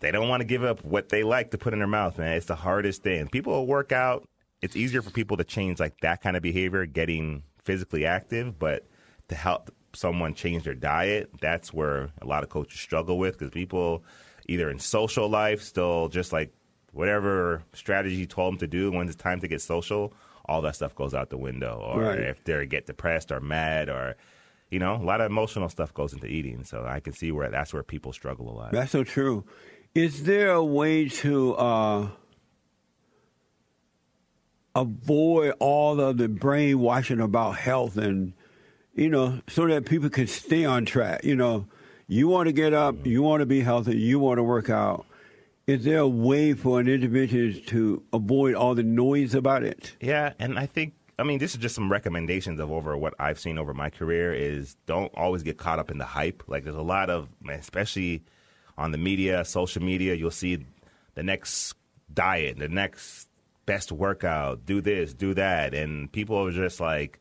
they 0.00 0.10
don't 0.10 0.28
want 0.28 0.40
to 0.40 0.46
give 0.46 0.64
up 0.64 0.84
what 0.84 1.10
they 1.10 1.22
like 1.22 1.50
to 1.50 1.58
put 1.58 1.72
in 1.72 1.78
their 1.78 1.88
mouth, 1.88 2.18
man. 2.18 2.36
It's 2.36 2.46
the 2.46 2.56
hardest 2.56 3.02
thing. 3.02 3.28
People 3.28 3.52
will 3.52 3.66
work 3.66 3.92
out 3.92 4.26
it's 4.62 4.76
easier 4.76 5.02
for 5.02 5.10
people 5.10 5.36
to 5.36 5.44
change 5.44 5.80
like 5.80 6.00
that 6.00 6.22
kind 6.22 6.36
of 6.36 6.42
behavior, 6.42 6.86
getting 6.86 7.42
physically 7.64 8.06
active, 8.06 8.58
but 8.58 8.86
to 9.28 9.34
help 9.34 9.70
someone 9.94 10.34
change 10.34 10.64
their 10.64 10.74
diet, 10.74 11.30
that's 11.40 11.72
where 11.72 12.10
a 12.20 12.26
lot 12.26 12.42
of 12.42 12.48
coaches 12.48 12.80
struggle 12.80 13.18
with 13.18 13.38
because 13.38 13.52
people 13.52 14.04
either 14.48 14.70
in 14.70 14.78
social 14.78 15.28
life 15.28 15.62
still 15.62 16.08
just 16.08 16.32
like 16.32 16.52
whatever 16.92 17.62
strategy 17.72 18.14
you 18.14 18.26
told 18.26 18.54
them 18.54 18.58
to 18.58 18.66
do 18.66 18.90
when 18.90 19.06
it's 19.06 19.16
time 19.16 19.40
to 19.40 19.48
get 19.48 19.60
social, 19.60 20.12
all 20.46 20.62
that 20.62 20.76
stuff 20.76 20.94
goes 20.94 21.14
out 21.14 21.30
the 21.30 21.36
window. 21.36 21.82
Or 21.84 22.02
right. 22.02 22.18
if 22.20 22.44
they 22.44 22.66
get 22.66 22.86
depressed 22.86 23.32
or 23.32 23.40
mad 23.40 23.88
or 23.88 24.16
you 24.70 24.78
know, 24.78 24.94
a 24.94 25.04
lot 25.04 25.20
of 25.20 25.30
emotional 25.30 25.68
stuff 25.68 25.92
goes 25.92 26.14
into 26.14 26.26
eating. 26.26 26.64
So 26.64 26.86
I 26.88 27.00
can 27.00 27.12
see 27.12 27.30
where 27.30 27.50
that's 27.50 27.74
where 27.74 27.82
people 27.82 28.14
struggle 28.14 28.50
a 28.50 28.54
lot. 28.56 28.72
That's 28.72 28.90
so 28.90 29.04
true. 29.04 29.44
Is 29.94 30.24
there 30.24 30.52
a 30.52 30.64
way 30.64 31.10
to 31.10 31.54
uh 31.56 32.08
avoid 34.74 35.54
all 35.58 36.00
of 36.00 36.16
the 36.16 36.28
brainwashing 36.28 37.20
about 37.20 37.56
health 37.56 37.96
and 37.96 38.32
you 38.94 39.08
know 39.08 39.40
so 39.48 39.66
that 39.66 39.86
people 39.86 40.08
can 40.08 40.26
stay 40.26 40.64
on 40.64 40.84
track. 40.84 41.24
You 41.24 41.36
know 41.36 41.66
you 42.08 42.28
want 42.28 42.46
to 42.48 42.52
get 42.52 42.72
up 42.72 43.06
you 43.06 43.22
want 43.22 43.40
to 43.40 43.46
be 43.46 43.60
healthy 43.60 43.96
you 43.96 44.18
want 44.18 44.38
to 44.38 44.42
work 44.42 44.70
out. 44.70 45.06
Is 45.66 45.84
there 45.84 45.98
a 45.98 46.08
way 46.08 46.54
for 46.54 46.80
an 46.80 46.88
individual 46.88 47.52
to 47.66 48.02
avoid 48.12 48.54
all 48.54 48.74
the 48.74 48.82
noise 48.82 49.34
about 49.34 49.62
it? 49.62 49.94
Yeah 50.00 50.32
and 50.38 50.58
i 50.58 50.66
think 50.66 50.94
i 51.18 51.22
mean 51.22 51.38
this 51.38 51.52
is 51.54 51.60
just 51.60 51.74
some 51.74 51.90
recommendations 51.92 52.58
of 52.58 52.72
over 52.72 52.96
what 52.96 53.14
i've 53.18 53.38
seen 53.38 53.58
over 53.58 53.74
my 53.74 53.90
career 53.90 54.32
is 54.32 54.76
don't 54.86 55.12
always 55.14 55.42
get 55.42 55.58
caught 55.58 55.78
up 55.78 55.90
in 55.90 55.98
the 55.98 56.04
hype. 56.04 56.42
Like 56.46 56.64
there's 56.64 56.76
a 56.76 56.82
lot 56.82 57.10
of 57.10 57.28
especially 57.48 58.24
on 58.78 58.90
the 58.90 58.98
media 58.98 59.44
social 59.44 59.82
media 59.82 60.14
you'll 60.14 60.30
see 60.30 60.64
the 61.14 61.22
next 61.22 61.74
diet 62.12 62.58
the 62.58 62.68
next 62.68 63.28
best 63.66 63.92
workout, 63.92 64.66
do 64.66 64.80
this, 64.80 65.14
do 65.14 65.34
that, 65.34 65.74
and 65.74 66.10
people 66.10 66.36
are 66.36 66.50
just 66.50 66.80
like, 66.80 67.20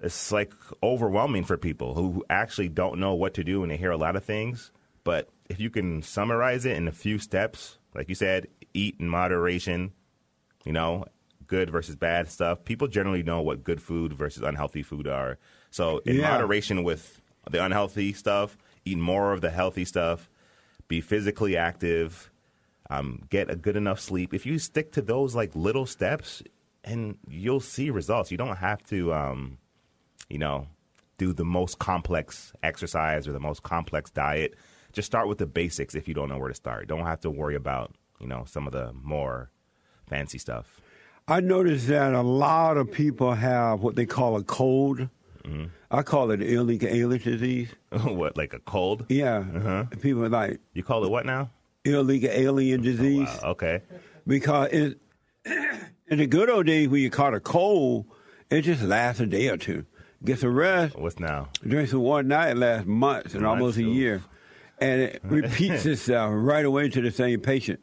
it's 0.00 0.32
like 0.32 0.52
overwhelming 0.82 1.44
for 1.44 1.56
people 1.56 1.94
who 1.94 2.24
actually 2.28 2.68
don't 2.68 2.98
know 2.98 3.14
what 3.14 3.34
to 3.34 3.44
do 3.44 3.62
and 3.62 3.70
they 3.70 3.76
hear 3.76 3.92
a 3.92 3.96
lot 3.96 4.16
of 4.16 4.24
things. 4.24 4.72
But 5.04 5.28
if 5.48 5.60
you 5.60 5.70
can 5.70 6.02
summarize 6.02 6.64
it 6.64 6.76
in 6.76 6.88
a 6.88 6.92
few 6.92 7.18
steps, 7.18 7.78
like 7.94 8.08
you 8.08 8.14
said, 8.14 8.48
eat 8.74 8.96
in 8.98 9.08
moderation, 9.08 9.92
you 10.64 10.72
know, 10.72 11.04
good 11.46 11.70
versus 11.70 11.94
bad 11.94 12.28
stuff. 12.28 12.64
People 12.64 12.88
generally 12.88 13.22
know 13.22 13.42
what 13.42 13.62
good 13.62 13.80
food 13.80 14.12
versus 14.12 14.42
unhealthy 14.42 14.82
food 14.82 15.06
are. 15.06 15.38
So 15.70 15.98
in 15.98 16.16
Yeah. 16.16 16.30
moderation 16.30 16.82
with 16.82 17.20
the 17.50 17.64
unhealthy 17.64 18.12
stuff, 18.12 18.56
eat 18.84 18.98
more 18.98 19.32
of 19.32 19.40
the 19.40 19.50
healthy 19.50 19.84
stuff, 19.84 20.30
be 20.88 21.00
physically 21.00 21.56
active, 21.56 22.30
um, 22.90 23.22
get 23.30 23.50
a 23.50 23.56
good 23.56 23.76
enough 23.76 24.00
sleep. 24.00 24.34
If 24.34 24.46
you 24.46 24.58
stick 24.58 24.92
to 24.92 25.02
those 25.02 25.34
like 25.34 25.54
little 25.54 25.86
steps, 25.86 26.42
and 26.84 27.16
you'll 27.28 27.60
see 27.60 27.90
results. 27.90 28.32
You 28.32 28.36
don't 28.36 28.56
have 28.56 28.82
to, 28.88 29.14
um, 29.14 29.58
you 30.28 30.38
know, 30.38 30.66
do 31.16 31.32
the 31.32 31.44
most 31.44 31.78
complex 31.78 32.52
exercise 32.62 33.28
or 33.28 33.32
the 33.32 33.38
most 33.38 33.62
complex 33.62 34.10
diet. 34.10 34.54
Just 34.92 35.06
start 35.06 35.28
with 35.28 35.38
the 35.38 35.46
basics 35.46 35.94
if 35.94 36.08
you 36.08 36.14
don't 36.14 36.28
know 36.28 36.38
where 36.38 36.48
to 36.48 36.54
start. 36.54 36.88
Don't 36.88 37.06
have 37.06 37.20
to 37.20 37.30
worry 37.30 37.54
about, 37.54 37.94
you 38.18 38.26
know, 38.26 38.42
some 38.46 38.66
of 38.66 38.72
the 38.72 38.92
more 38.94 39.50
fancy 40.08 40.38
stuff. 40.38 40.80
I 41.28 41.38
noticed 41.38 41.86
that 41.86 42.14
a 42.14 42.22
lot 42.22 42.76
of 42.76 42.90
people 42.90 43.32
have 43.32 43.80
what 43.80 43.94
they 43.94 44.04
call 44.04 44.36
a 44.36 44.42
cold. 44.42 45.08
Mm-hmm. 45.44 45.66
I 45.88 46.02
call 46.02 46.32
it 46.32 46.42
illegal 46.42 46.88
alien 46.88 47.22
disease. 47.22 47.68
what, 47.92 48.36
like 48.36 48.54
a 48.54 48.58
cold? 48.58 49.06
Yeah, 49.08 49.44
Uh-huh. 49.54 49.84
people 50.00 50.24
are 50.24 50.28
like 50.28 50.58
You 50.74 50.82
call 50.82 51.04
it 51.04 51.10
what 51.12 51.26
now? 51.26 51.50
Illegal 51.84 52.30
alien 52.30 52.80
oh, 52.80 52.84
disease 52.84 53.28
Wow, 53.42 53.50
okay. 53.52 53.80
because 54.26 54.68
it, 54.72 54.98
in 56.08 56.18
the 56.18 56.26
good 56.26 56.48
old 56.50 56.66
days 56.66 56.88
when 56.88 57.00
you 57.00 57.10
caught 57.10 57.34
a 57.34 57.40
cold, 57.40 58.06
it 58.50 58.62
just 58.62 58.82
lasts 58.82 59.20
a 59.20 59.26
day 59.26 59.48
or 59.48 59.56
two. 59.56 59.84
Get 60.24 60.38
some 60.38 60.54
rest, 60.54 60.96
What's 60.96 61.18
now? 61.18 61.48
drink 61.66 61.88
some 61.88 62.00
water. 62.00 62.22
Now 62.28 62.46
it 62.46 62.56
lasts 62.56 62.86
months 62.86 63.34
and 63.34 63.42
Months, 63.42 63.60
almost 63.60 63.78
a 63.78 63.82
year, 63.82 64.22
and 64.80 65.00
it 65.00 65.20
repeats 65.24 65.84
itself 65.84 66.30
right 66.34 66.64
away 66.64 66.88
to 66.90 67.00
the 67.00 67.10
same 67.10 67.40
patient. 67.40 67.80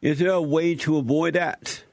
Is 0.00 0.18
there 0.18 0.30
a 0.30 0.40
way 0.40 0.76
to 0.76 0.96
avoid 0.96 1.34
that? 1.34 1.84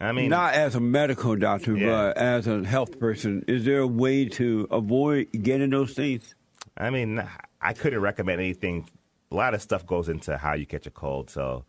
I 0.00 0.12
mean, 0.12 0.28
Not 0.28 0.54
as 0.54 0.74
a 0.76 0.80
medical 0.80 1.34
doctor, 1.36 1.76
Yeah. 1.76 1.86
but 1.86 2.16
as 2.18 2.46
a 2.46 2.62
health 2.64 3.00
person, 3.00 3.44
is 3.48 3.64
there 3.64 3.80
a 3.80 3.86
way 3.86 4.26
to 4.26 4.68
avoid 4.70 5.28
getting 5.32 5.70
those 5.70 5.94
things? 5.94 6.34
I 6.76 6.90
mean, 6.90 7.24
I 7.60 7.72
couldn't 7.72 8.00
recommend 8.00 8.40
anything. 8.40 8.88
A 9.30 9.34
lot 9.34 9.54
of 9.54 9.62
stuff 9.62 9.86
goes 9.86 10.08
into 10.08 10.36
how 10.38 10.54
you 10.54 10.66
catch 10.66 10.86
a 10.86 10.90
cold. 10.90 11.30
So, 11.30 11.64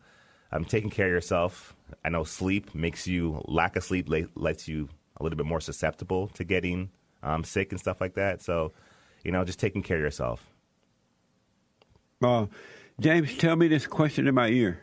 I'm 0.50 0.64
taking 0.64 0.90
care 0.90 1.06
of 1.06 1.12
yourself. 1.12 1.74
I 2.04 2.08
know 2.08 2.24
sleep 2.24 2.74
makes 2.74 3.06
you 3.06 3.42
lack 3.46 3.76
of 3.76 3.84
sleep 3.84 4.08
la- 4.08 4.20
lets 4.34 4.68
you 4.68 4.88
a 5.18 5.22
little 5.22 5.36
bit 5.36 5.46
more 5.46 5.60
susceptible 5.60 6.28
to 6.28 6.44
getting 6.44 6.90
um, 7.22 7.44
sick 7.44 7.72
and 7.72 7.80
stuff 7.80 8.00
like 8.00 8.14
that. 8.14 8.40
So, 8.42 8.72
you 9.24 9.32
know, 9.32 9.44
just 9.44 9.58
taking 9.60 9.82
care 9.82 9.96
of 9.98 10.02
yourself. 10.02 10.46
Uh, 12.22 12.46
James, 13.00 13.36
tell 13.36 13.56
me 13.56 13.68
this 13.68 13.86
question 13.86 14.26
in 14.26 14.34
my 14.34 14.48
ear. 14.48 14.82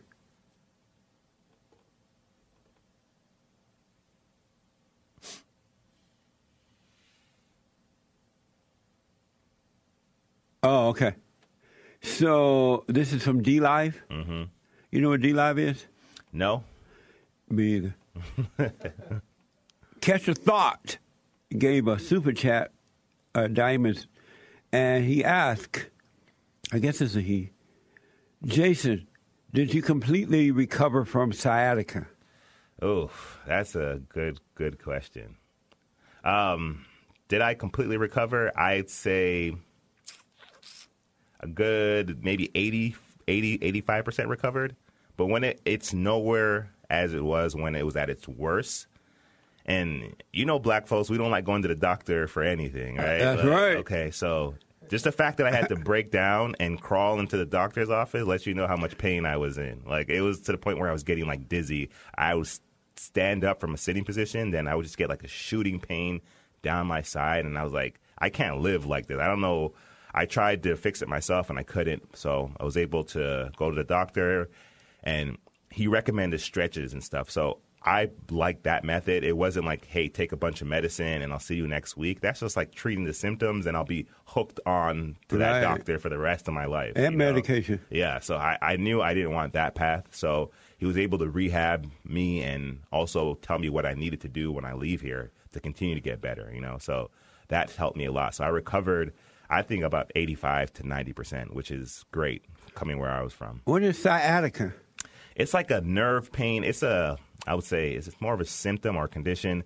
Oh, 10.63 10.89
okay. 10.89 11.15
So 12.05 12.85
this 12.88 13.12
is 13.12 13.24
from 13.24 13.41
DLive. 13.41 13.95
Mm-hmm. 14.12 14.43
You 14.91 15.01
know 15.01 15.09
what 15.09 15.21
DLive 15.21 15.57
is? 15.57 15.85
No, 16.31 16.63
Me 17.50 17.75
either. 17.75 17.95
Catch 20.01 20.27
a 20.27 20.35
Thought 20.35 20.97
gave 21.57 21.88
a 21.88 21.97
super 21.97 22.31
chat, 22.31 22.71
uh, 23.33 23.47
Diamonds, 23.47 24.07
and 24.71 25.03
he 25.03 25.24
asked, 25.24 25.88
I 26.71 26.79
guess 26.79 27.01
it's 27.01 27.15
a 27.15 27.21
he, 27.21 27.51
Jason, 28.45 29.07
did 29.53 29.74
you 29.74 29.81
completely 29.81 30.51
recover 30.51 31.05
from 31.05 31.33
sciatica? 31.33 32.07
Oh, 32.81 33.09
that's 33.47 33.75
a 33.75 34.01
good, 34.09 34.39
good 34.53 34.81
question. 34.81 35.38
Um, 36.24 36.85
did 37.29 37.41
I 37.41 37.55
completely 37.55 37.97
recover? 37.97 38.57
I'd 38.57 38.89
say 38.89 39.55
a 41.45 41.47
good 41.47 42.23
maybe 42.23 42.51
80, 42.53 42.95
80 43.27 43.57
85% 43.81 44.27
recovered. 44.27 44.75
But 45.17 45.27
when 45.27 45.43
it, 45.43 45.61
it's 45.65 45.93
nowhere 45.93 46.69
as 46.89 47.13
it 47.13 47.23
was 47.23 47.55
when 47.55 47.75
it 47.75 47.85
was 47.85 47.95
at 47.95 48.09
its 48.09 48.27
worst. 48.27 48.87
And 49.65 50.15
you 50.31 50.45
know, 50.45 50.59
black 50.59 50.87
folks, 50.87 51.09
we 51.09 51.17
don't 51.17 51.31
like 51.31 51.45
going 51.45 51.61
to 51.63 51.67
the 51.67 51.75
doctor 51.75 52.27
for 52.27 52.43
anything, 52.43 52.97
right? 52.97 53.19
That's 53.19 53.43
Like, 53.43 53.49
right. 53.49 53.75
Okay, 53.77 54.11
so 54.11 54.55
just 54.89 55.05
the 55.05 55.11
fact 55.11 55.37
that 55.37 55.47
I 55.47 55.51
had 55.51 55.69
to 55.69 55.75
break 55.75 56.11
down 56.11 56.55
and 56.59 56.79
crawl 56.79 57.19
into 57.19 57.37
the 57.37 57.45
doctor's 57.45 57.89
office 57.89 58.23
lets 58.27 58.45
you 58.45 58.53
know 58.53 58.67
how 58.67 58.75
much 58.75 58.97
pain 58.97 59.25
I 59.25 59.37
was 59.37 59.57
in. 59.57 59.81
Like 59.87 60.09
it 60.09 60.21
was 60.21 60.41
to 60.41 60.51
the 60.51 60.57
point 60.57 60.77
where 60.77 60.89
I 60.89 60.93
was 60.93 61.03
getting 61.03 61.25
like 61.25 61.49
dizzy. 61.49 61.89
I 62.15 62.35
would 62.35 62.47
stand 62.95 63.43
up 63.43 63.59
from 63.59 63.73
a 63.73 63.77
sitting 63.77 64.03
position, 64.05 64.51
then 64.51 64.67
I 64.67 64.75
would 64.75 64.83
just 64.83 64.97
get 64.97 65.09
like 65.09 65.23
a 65.23 65.27
shooting 65.27 65.79
pain 65.79 66.21
down 66.61 66.87
my 66.87 67.01
side, 67.01 67.45
and 67.45 67.57
I 67.57 67.63
was 67.63 67.73
like, 67.73 67.99
I 68.17 68.29
can't 68.29 68.59
live 68.61 68.85
like 68.85 69.07
this. 69.07 69.19
I 69.19 69.27
don't 69.27 69.41
know. 69.41 69.73
I 70.15 70.25
tried 70.25 70.63
to 70.63 70.77
fix 70.77 71.01
it 71.01 71.10
myself 71.10 71.50
and 71.50 71.60
I 71.60 71.63
couldn't, 71.63 72.15
so 72.15 72.50
I 72.57 72.63
was 72.63 72.77
able 72.77 73.03
to 73.03 73.51
go 73.57 73.69
to 73.69 73.75
the 73.75 73.84
doctor, 73.84 74.50
and 75.03 75.38
he 75.69 75.88
recommended 75.88 76.39
stretches 76.39 76.93
and 76.93 77.03
stuff. 77.03 77.29
So 77.29 77.60
I 77.84 78.10
liked 78.31 78.63
that 78.63 78.84
method. 78.84 79.25
It 79.25 79.36
wasn't 79.38 79.65
like, 79.65 79.86
hey, 79.86 80.07
take 80.07 80.31
a 80.31 80.38
bunch 80.38 80.62
of 80.62 80.67
medicine 80.67 81.22
and 81.22 81.31
I'll 81.31 81.39
see 81.39 81.55
you 81.55 81.67
next 81.67 81.98
week. 81.98 82.22
That's 82.22 82.39
just 82.39 82.55
like 82.55 82.74
treating 82.74 83.03
the 83.03 83.13
symptoms, 83.13 83.67
and 83.67 83.75
I'll 83.75 83.84
be 83.84 84.07
hooked 84.25 84.60
on 84.65 85.17
to 85.27 85.38
that 85.38 85.62
doctor 85.62 86.00
for 86.00 86.10
the 86.10 86.17
rest 86.17 86.48
of 86.48 86.53
my 86.53 86.65
life. 86.65 86.93
And 86.95 87.13
you 87.13 87.19
know? 87.19 87.25
medication. 87.25 87.81
Yeah, 87.89 88.19
so 88.19 88.38
I, 88.38 88.57
I 88.62 88.77
knew 88.77 89.01
I 89.01 89.13
didn't 89.13 89.34
want 89.34 89.53
that 89.53 89.75
path. 89.75 90.07
So 90.12 90.51
he 90.77 90.86
was 90.86 90.98
able 90.98 91.17
to 91.19 91.29
rehab 91.29 91.91
me 92.05 92.41
and 92.41 92.79
also 92.91 93.36
tell 93.41 93.60
me 93.60 93.69
what 93.69 93.86
I 93.86 93.93
needed 93.93 94.22
to 94.22 94.29
do 94.29 94.51
when 94.51 94.65
I 94.65 94.74
leave 94.74 95.01
here 95.01 95.31
to 95.51 95.60
continue 95.60 95.93
to 95.93 96.01
get 96.01 96.22
better, 96.22 96.50
you 96.53 96.62
know. 96.62 96.77
So 96.79 97.12
that 97.50 97.69
helped 97.72 97.98
me 97.98 98.05
a 98.05 98.12
lot. 98.12 98.34
So 98.34 98.45
I 98.45 98.48
recovered, 98.48 99.13
I 99.49 99.61
think, 99.61 99.83
about 99.83 100.11
85 100.15 100.73
to 100.73 100.83
90%, 100.83 101.53
which 101.53 101.71
is 101.71 102.03
great 102.11 102.45
coming 102.73 102.99
where 102.99 103.11
I 103.11 103.21
was 103.21 103.33
from. 103.33 103.61
What 103.65 103.83
is 103.83 103.97
sciatica? 103.97 104.73
It's 105.35 105.53
like 105.53 105.71
a 105.71 105.81
nerve 105.81 106.31
pain. 106.31 106.63
It's 106.63 106.83
a, 106.83 107.17
I 107.45 107.55
would 107.55 107.63
say, 107.63 107.91
it's 107.91 108.09
more 108.21 108.33
of 108.33 108.41
a 108.41 108.45
symptom 108.45 108.95
or 108.95 109.07
condition, 109.07 109.63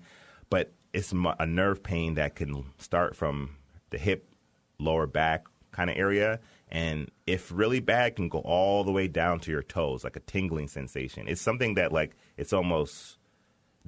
but 0.50 0.74
it's 0.94 1.12
a 1.12 1.46
nerve 1.46 1.84
pain 1.84 2.16
that 2.16 2.36
can 2.36 2.66
start 2.78 3.16
from 3.16 3.56
the 3.92 3.98
hip, 3.98 4.34
lower 4.80 5.08
back 5.08 5.46
kind 5.72 5.90
of 5.90 5.98
area, 5.98 6.40
and 6.70 7.10
if 7.26 7.52
really 7.52 7.80
bad, 7.80 8.16
can 8.16 8.30
go 8.30 8.40
all 8.40 8.84
the 8.84 8.92
way 8.92 9.08
down 9.08 9.40
to 9.42 9.52
your 9.52 9.64
toes, 9.64 10.04
like 10.04 10.16
a 10.16 10.20
tingling 10.22 10.68
sensation. 10.68 11.28
It's 11.28 11.42
something 11.42 11.76
that 11.76 11.92
like 11.92 12.16
it's 12.38 12.54
almost 12.54 13.18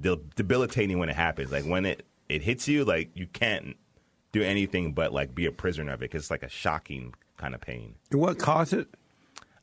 debilitating 0.00 0.98
when 0.98 1.08
it 1.08 1.16
happens. 1.16 1.52
Like 1.52 1.64
when 1.64 1.86
it 1.86 2.06
it 2.28 2.42
hits 2.42 2.66
you, 2.66 2.84
like 2.84 3.10
you 3.14 3.26
can't 3.26 3.76
do 4.32 4.42
anything 4.42 4.92
but 4.92 5.12
like 5.12 5.34
be 5.34 5.46
a 5.46 5.52
prisoner 5.52 5.92
of 5.92 6.00
it 6.00 6.10
because 6.10 6.22
it's 6.22 6.30
like 6.30 6.42
a 6.42 6.48
shocking 6.48 7.14
kind 7.36 7.54
of 7.54 7.60
pain. 7.60 7.94
And 8.10 8.20
what 8.20 8.38
caused 8.38 8.72
it? 8.72 8.88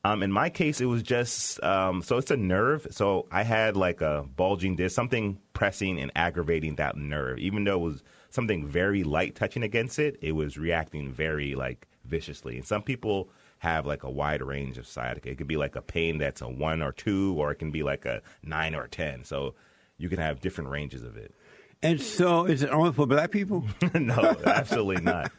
Um, 0.05 0.23
in 0.23 0.31
my 0.31 0.49
case, 0.49 0.79
it 0.79 0.85
was 0.85 1.03
just 1.03 1.61
um, 1.61 2.01
so 2.01 2.17
it's 2.17 2.31
a 2.31 2.37
nerve. 2.37 2.87
So 2.91 3.25
I 3.31 3.43
had 3.43 3.75
like 3.75 4.01
a 4.01 4.25
bulging 4.35 4.75
disc, 4.75 4.95
something 4.95 5.39
pressing 5.53 5.99
and 5.99 6.11
aggravating 6.15 6.75
that 6.75 6.95
nerve. 6.95 7.39
Even 7.39 7.65
though 7.65 7.75
it 7.75 7.83
was 7.83 8.03
something 8.29 8.65
very 8.65 9.03
light 9.03 9.35
touching 9.35 9.63
against 9.63 9.99
it, 9.99 10.17
it 10.21 10.31
was 10.31 10.57
reacting 10.57 11.11
very 11.11 11.55
like 11.55 11.87
viciously. 12.05 12.55
And 12.57 12.65
some 12.65 12.81
people 12.81 13.29
have 13.57 13.85
like 13.85 14.03
a 14.03 14.09
wide 14.09 14.41
range 14.41 14.77
of 14.77 14.87
sciatica. 14.87 15.31
It 15.31 15.37
could 15.37 15.47
be 15.47 15.57
like 15.57 15.75
a 15.75 15.81
pain 15.81 16.17
that's 16.17 16.41
a 16.41 16.47
one 16.47 16.81
or 16.81 16.93
two, 16.93 17.35
or 17.37 17.51
it 17.51 17.55
can 17.55 17.71
be 17.71 17.83
like 17.83 18.05
a 18.05 18.21
nine 18.41 18.75
or 18.75 18.87
ten. 18.87 19.25
So 19.25 19.55
you 19.97 20.07
can 20.07 20.19
have 20.19 20.39
different 20.39 20.69
ranges 20.69 21.03
of 21.03 21.17
it. 21.17 21.33
And 21.81 22.01
so, 22.01 22.45
is 22.45 22.61
it 22.63 22.69
only 22.71 22.91
for 22.93 23.07
black 23.07 23.31
people? 23.31 23.63
no, 23.93 24.35
absolutely 24.45 25.01
not. 25.01 25.31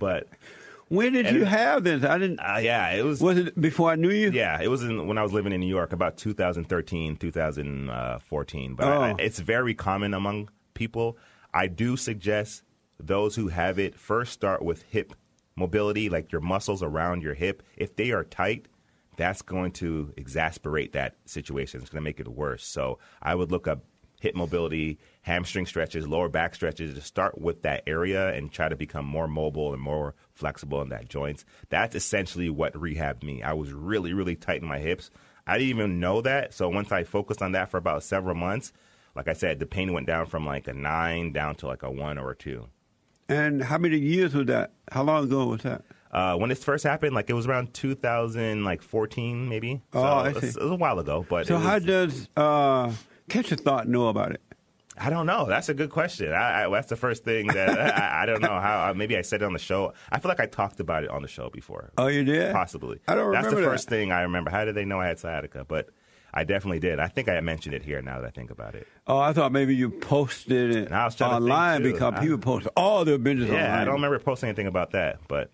But 0.00 0.28
When 0.88 1.12
did 1.12 1.30
you 1.34 1.44
have 1.44 1.84
this? 1.84 2.04
I 2.04 2.18
didn't. 2.18 2.40
uh, 2.40 2.58
yeah, 2.60 2.90
it 2.90 3.04
was. 3.04 3.20
Was 3.20 3.38
it 3.38 3.60
before 3.60 3.90
I 3.90 3.94
knew 3.96 4.10
you? 4.10 4.30
Yeah, 4.30 4.60
it 4.60 4.68
was 4.68 4.82
in, 4.82 5.06
when 5.06 5.18
I 5.18 5.22
was 5.22 5.32
living 5.32 5.52
in 5.52 5.60
New 5.60 5.68
York, 5.68 5.92
about 5.92 6.16
2013, 6.16 7.16
2014. 7.16 8.74
But 8.74 8.86
Oh. 8.86 9.00
I, 9.02 9.14
it's 9.18 9.38
very 9.38 9.74
common 9.74 10.14
among 10.14 10.48
people. 10.74 11.16
I 11.52 11.66
do 11.68 11.96
suggest 11.96 12.62
those 12.98 13.36
who 13.36 13.48
have 13.48 13.78
it 13.78 13.94
first 13.94 14.32
start 14.32 14.62
with 14.62 14.82
hip 14.90 15.14
mobility, 15.56 16.08
like 16.08 16.32
your 16.32 16.40
muscles 16.40 16.82
around 16.82 17.22
your 17.22 17.34
hip. 17.34 17.62
If 17.76 17.96
they 17.96 18.10
are 18.10 18.24
tight, 18.24 18.66
that's 19.16 19.42
going 19.42 19.72
to 19.72 20.12
exasperate 20.16 20.92
that 20.94 21.16
situation. 21.24 21.80
It's 21.80 21.90
going 21.90 22.02
to 22.02 22.04
make 22.04 22.18
it 22.20 22.26
worse. 22.28 22.66
So 22.66 22.98
I 23.22 23.34
would 23.36 23.52
look 23.52 23.68
up 23.68 23.84
hip 24.24 24.34
mobility, 24.34 24.98
hamstring 25.20 25.66
stretches, 25.66 26.08
lower 26.08 26.30
back 26.30 26.54
stretches 26.54 26.94
to 26.94 27.00
start 27.02 27.38
with 27.38 27.60
that 27.60 27.82
area 27.86 28.32
and 28.32 28.50
try 28.50 28.70
to 28.70 28.74
become 28.74 29.04
more 29.04 29.28
mobile 29.28 29.74
and 29.74 29.82
more 29.82 30.14
flexible 30.32 30.80
in 30.80 30.88
that 30.88 31.10
joints. 31.10 31.44
That's 31.68 31.94
essentially 31.94 32.48
what 32.48 32.72
rehabbed 32.72 33.22
me. 33.22 33.42
I 33.42 33.52
was 33.52 33.70
really, 33.70 34.14
really 34.14 34.34
tight 34.34 34.62
in 34.62 34.66
my 34.66 34.78
hips. 34.78 35.10
I 35.46 35.58
didn't 35.58 35.68
even 35.68 36.00
know 36.00 36.22
that. 36.22 36.54
So 36.54 36.70
once 36.70 36.90
I 36.90 37.04
focused 37.04 37.42
on 37.42 37.52
that 37.52 37.70
for 37.70 37.76
about 37.76 38.02
several 38.02 38.34
months, 38.34 38.72
like 39.14 39.28
I 39.28 39.34
said, 39.34 39.58
the 39.58 39.66
pain 39.66 39.92
went 39.92 40.06
down 40.06 40.24
from 40.24 40.46
like 40.46 40.68
a 40.68 40.72
nine 40.72 41.32
down 41.32 41.56
to 41.56 41.66
like 41.66 41.82
a 41.82 41.90
one 41.90 42.16
or 42.16 42.30
a 42.30 42.34
two. 42.34 42.68
And 43.28 43.62
how 43.62 43.76
many 43.76 43.98
years 43.98 44.34
was 44.34 44.46
that? 44.46 44.72
How 44.90 45.02
long 45.02 45.24
ago 45.24 45.48
was 45.48 45.62
that? 45.64 45.82
Uh, 46.10 46.36
when 46.36 46.48
this 46.48 46.64
first 46.64 46.82
happened, 46.82 47.14
like 47.14 47.28
it 47.28 47.34
was 47.34 47.46
around 47.46 47.74
2014, 47.74 49.48
maybe. 49.50 49.82
Oh, 49.92 50.00
so 50.00 50.06
I 50.06 50.28
it, 50.28 50.34
was, 50.34 50.42
see. 50.42 50.60
it 50.60 50.62
was 50.62 50.72
a 50.72 50.76
while 50.76 50.98
ago, 50.98 51.26
but 51.28 51.46
So 51.46 51.56
it 51.56 51.60
how 51.60 51.78
does 51.78 52.26
uh, 52.38 52.90
Catch 53.28 53.52
a 53.52 53.56
Thought 53.56 53.88
know 53.88 54.08
about 54.08 54.32
it? 54.32 54.40
I 54.96 55.10
don't 55.10 55.26
know. 55.26 55.46
That's 55.46 55.68
a 55.68 55.74
good 55.74 55.90
question. 55.90 56.32
I, 56.32 56.64
I, 56.64 56.68
that's 56.68 56.88
the 56.88 56.96
first 56.96 57.24
thing 57.24 57.48
that 57.48 57.80
I, 58.00 58.22
I 58.22 58.26
don't 58.26 58.40
know 58.40 58.60
how. 58.60 58.92
Maybe 58.94 59.16
I 59.16 59.22
said 59.22 59.42
it 59.42 59.44
on 59.44 59.52
the 59.52 59.58
show. 59.58 59.92
I 60.12 60.20
feel 60.20 60.28
like 60.28 60.40
I 60.40 60.46
talked 60.46 60.78
about 60.78 61.02
it 61.04 61.10
on 61.10 61.22
the 61.22 61.28
show 61.28 61.50
before. 61.50 61.90
Oh, 61.98 62.06
you 62.06 62.22
did? 62.22 62.52
Possibly. 62.52 63.00
I 63.08 63.14
don't 63.14 63.26
remember. 63.26 63.42
That's 63.42 63.50
the 63.50 63.56
remember 63.56 63.74
first 63.74 63.88
thing 63.88 64.12
I 64.12 64.22
remember. 64.22 64.50
How 64.50 64.64
did 64.64 64.76
they 64.76 64.84
know 64.84 65.00
I 65.00 65.08
had 65.08 65.18
sciatica? 65.18 65.64
But 65.66 65.88
I 66.32 66.44
definitely 66.44 66.80
did. 66.80 67.00
I 67.00 67.08
think 67.08 67.28
I 67.28 67.40
mentioned 67.40 67.74
it 67.74 67.82
here 67.82 68.02
now 68.02 68.20
that 68.20 68.26
I 68.26 68.30
think 68.30 68.50
about 68.50 68.74
it. 68.74 68.86
Oh, 69.06 69.18
I 69.18 69.32
thought 69.32 69.52
maybe 69.52 69.74
you 69.74 69.90
posted 69.90 70.70
it 70.76 70.86
And 70.86 70.94
I 70.94 71.04
was 71.04 71.20
online 71.20 71.82
because 71.82 72.20
people 72.20 72.38
post 72.38 72.68
all 72.76 73.04
their 73.04 73.18
business 73.18 73.48
Yeah, 73.50 73.64
online. 73.64 73.80
I 73.80 73.84
don't 73.84 73.94
remember 73.94 74.18
posting 74.18 74.48
anything 74.48 74.66
about 74.66 74.92
that, 74.92 75.18
but 75.28 75.50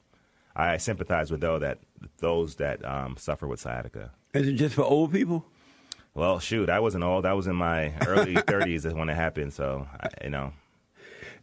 I 0.55 0.79
sympathize 0.79 1.31
with 1.31 1.41
those 1.41 1.61
that 1.61 1.79
those 2.19 2.57
that 2.57 2.85
um, 2.85 3.17
suffer 3.17 3.47
with 3.47 3.61
sciatica. 3.61 4.11
Is 4.35 4.49
it 4.49 4.55
just 4.55 4.75
for 4.75 4.83
old 4.83 5.13
people? 5.13 5.47
Well, 6.15 6.39
shoot, 6.41 6.69
I 6.69 6.81
wasn't 6.81 7.05
old. 7.05 7.25
I 7.25 7.35
was 7.35 7.47
in 7.47 7.57
my 7.57 7.95
early 8.07 8.35
30s 8.53 8.93
when 8.95 9.09
it 9.09 9.15
happened. 9.15 9.53
So, 9.53 9.87
I, 10.01 10.09
you 10.25 10.31
know, 10.31 10.53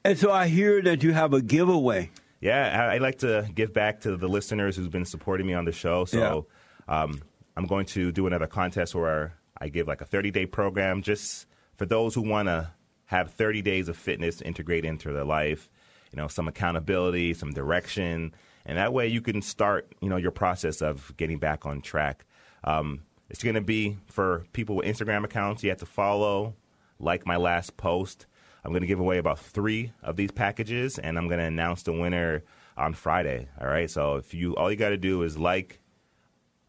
And 0.03 0.17
so 0.17 0.31
I 0.31 0.47
hear 0.47 0.81
that 0.83 1.03
you 1.03 1.13
have 1.13 1.33
a 1.33 1.41
giveaway. 1.41 2.11
Yeah, 2.41 2.87
I, 2.89 2.95
I 2.95 2.97
like 2.99 3.19
to 3.19 3.49
give 3.55 3.73
back 3.73 4.01
to 4.01 4.15
the 4.17 4.27
listeners 4.27 4.75
who's 4.75 4.89
been 4.89 5.05
supporting 5.05 5.47
me 5.47 5.53
on 5.53 5.65
the 5.65 5.71
show. 5.71 6.05
So 6.05 6.47
um, 6.87 7.21
I'm 7.55 7.65
going 7.65 7.85
to 7.87 8.11
do 8.11 8.27
another 8.27 8.47
contest 8.47 8.93
where 8.93 9.33
I 9.59 9.69
give 9.69 9.87
like 9.87 10.01
a 10.01 10.05
30 10.05 10.31
day 10.31 10.45
program 10.45 11.01
just 11.01 11.47
for 11.77 11.85
those 11.85 12.13
who 12.13 12.21
want 12.21 12.47
to 12.47 12.71
have 13.05 13.31
30 13.31 13.61
days 13.61 13.89
of 13.89 13.97
fitness 13.97 14.41
integrate 14.41 14.85
into 14.85 15.11
their 15.11 15.23
life. 15.23 15.69
You 16.11 16.17
know, 16.17 16.27
some 16.27 16.47
accountability, 16.47 17.33
some 17.33 17.51
direction, 17.51 18.33
and 18.65 18.77
that 18.77 18.93
way 18.93 19.07
you 19.07 19.21
can 19.21 19.41
start 19.41 19.93
you 20.01 20.09
know 20.09 20.17
your 20.17 20.31
process 20.31 20.81
of 20.81 21.11
getting 21.17 21.37
back 21.37 21.65
on 21.65 21.81
track. 21.81 22.25
Um, 22.63 23.01
it's 23.29 23.43
going 23.43 23.55
to 23.55 23.61
be 23.61 23.97
for 24.07 24.45
people 24.53 24.75
with 24.77 24.85
Instagram 24.85 25.23
accounts. 25.23 25.63
You 25.63 25.69
have 25.69 25.79
to 25.79 25.85
follow, 25.85 26.55
like 26.99 27.25
my 27.25 27.37
last 27.37 27.77
post. 27.77 28.25
I'm 28.63 28.71
going 28.71 28.81
to 28.81 28.87
give 28.87 28.99
away 28.99 29.17
about 29.17 29.39
three 29.39 29.93
of 30.03 30.15
these 30.15 30.31
packages, 30.31 30.97
and 30.97 31.17
I'm 31.17 31.27
going 31.27 31.39
to 31.39 31.45
announce 31.45 31.83
the 31.83 31.93
winner 31.93 32.43
on 32.75 32.93
Friday. 32.93 33.47
All 33.59 33.67
right. 33.67 33.89
So 33.89 34.15
if 34.15 34.33
you 34.33 34.55
all 34.55 34.71
you 34.71 34.77
got 34.77 34.89
to 34.89 34.97
do 34.97 35.23
is 35.23 35.37
like, 35.37 35.79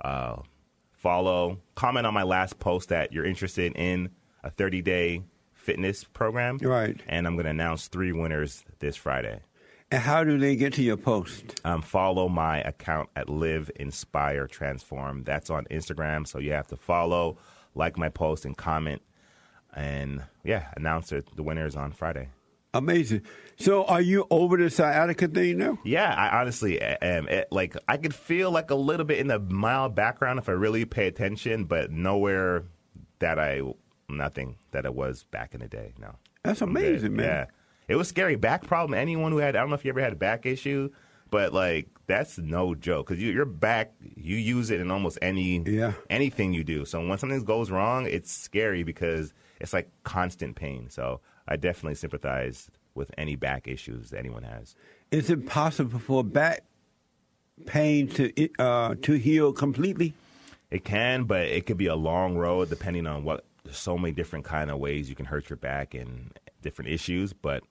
uh, 0.01 0.37
follow, 0.93 1.59
comment 1.75 2.07
on 2.07 2.15
my 2.15 2.23
last 2.23 2.59
post 2.59 2.91
that 2.91 3.13
you're 3.13 3.25
interested 3.25 3.73
in 3.77 4.11
a 4.43 4.51
30 4.51 4.83
day 4.83 5.23
fitness 5.53 6.05
program. 6.05 6.59
Right. 6.59 7.01
And 7.07 7.27
I'm 7.27 7.35
going 7.35 7.45
to 7.45 7.51
announce 7.51 7.89
three 7.89 8.13
winners 8.13 8.65
this 8.79 8.97
Friday. 8.97 9.41
And 9.91 10.03
how 10.03 10.23
do 10.23 10.37
they 10.37 10.55
get 10.55 10.75
to 10.75 10.83
your 10.83 10.99
post? 10.99 11.61
Um, 11.65 11.81
follow 11.81 12.29
my 12.29 12.61
account 12.61 13.09
at 13.17 13.31
Live 13.31 13.71
Inspire 13.77 14.47
Transform. 14.47 15.25
That's 15.25 15.49
on 15.49 15.65
Instagram. 15.67 16.27
So 16.27 16.39
you 16.39 16.53
have 16.53 16.67
to 16.69 16.77
follow, 16.77 17.39
like 17.75 17.97
my 17.97 18.11
post, 18.11 18.45
and 18.45 18.57
comment. 18.57 19.01
And 19.75 20.25
yeah, 20.45 20.67
announce 20.77 21.11
it, 21.13 21.35
the 21.37 21.43
winners 21.43 21.75
on 21.75 21.93
Friday. 21.93 22.29
Amazing. 22.75 23.23
So 23.57 23.85
are 23.85 24.01
you 24.03 24.27
over 24.31 24.59
the 24.59 24.69
sciatica 24.69 25.27
thing 25.27 25.57
now? 25.57 25.79
Yeah, 25.85 26.15
I 26.15 26.39
honestly 26.41 26.79
am. 26.81 27.27
It, 27.27 27.49
like 27.51 27.75
I 27.89 27.97
could 27.97 28.15
feel 28.15 28.51
like 28.51 28.71
a 28.71 28.75
little 28.75 29.07
bit 29.07 29.19
in 29.19 29.29
the 29.29 29.39
mild 29.39 29.95
background 29.95 30.39
if 30.39 30.51
I 30.51 30.53
really 30.53 30.85
pay 30.85 31.07
attention, 31.07 31.65
but 31.65 31.91
nowhere 31.91 32.65
that 33.21 33.39
I 33.39 33.63
nothing 34.09 34.57
that 34.73 34.85
it 34.85 34.95
was 34.95 35.25
back 35.25 35.55
in 35.55 35.61
the 35.61 35.69
day. 35.69 35.95
No, 35.99 36.15
That's 36.43 36.61
amazing, 36.61 37.17
man. 37.17 37.27
Yeah, 37.27 37.45
it 37.89 37.97
was 37.97 38.09
scary. 38.09 38.37
Back 38.37 38.65
problem. 38.67 38.99
Anyone 38.99 39.33
who 39.33 39.39
had 39.39 39.57
I 39.57 39.61
don't 39.61 39.71
know 39.71 39.75
if 39.75 39.85
you 39.85 39.89
ever 39.91 40.01
had 40.01 40.13
a 40.13 40.17
back 40.17 40.47
issue, 40.47 40.91
but 41.31 41.53
like 41.53 41.89
that's 42.07 42.39
no 42.39 42.75
joke 42.75 43.09
because 43.09 43.23
you, 43.23 43.33
your 43.33 43.45
back 43.45 43.93
you 44.01 44.37
use 44.37 44.71
it 44.71 44.81
in 44.81 44.91
almost 44.91 45.19
any 45.21 45.59
Yeah. 45.67 45.93
anything 46.09 46.53
you 46.55 46.65
do. 46.65 46.85
So 46.85 47.07
when 47.07 47.19
something 47.19 47.43
goes 47.45 47.71
wrong, 47.71 48.07
it's 48.07 48.31
scary 48.33 48.83
because 48.83 49.33
it's 49.61 49.73
like 49.73 49.91
constant 50.05 50.57
pain. 50.57 50.89
So 50.91 51.21
I 51.47 51.57
definitely 51.57 51.97
sympathize 51.97 52.71
with 52.95 53.11
any 53.19 53.37
back 53.37 53.67
issues 53.69 54.13
anyone 54.13 54.43
has. 54.43 54.75
Is 55.11 55.31
it 55.31 55.47
possible 55.47 55.99
for 55.99 56.23
back 56.25 56.65
pain 57.67 58.09
to 58.09 58.49
uh, 58.59 58.95
to 59.03 59.13
heal 59.15 59.53
completely? 59.53 60.15
It 60.71 60.85
can, 60.85 61.25
but 61.25 61.47
it 61.47 61.65
could 61.67 61.79
be 61.79 61.87
a 61.87 61.97
long 61.97 62.37
road 62.37 62.69
depending 62.69 63.07
on 63.07 63.25
what. 63.25 63.45
There's 63.65 63.77
so 63.77 63.99
many 63.99 64.13
different 64.15 64.47
kind 64.47 64.71
of 64.71 64.79
ways 64.79 65.11
you 65.11 65.15
can 65.15 65.27
hurt 65.27 65.51
your 65.51 65.59
back 65.59 65.93
and 65.93 66.33
different 66.63 66.91
issues. 66.91 67.35
But 67.35 67.65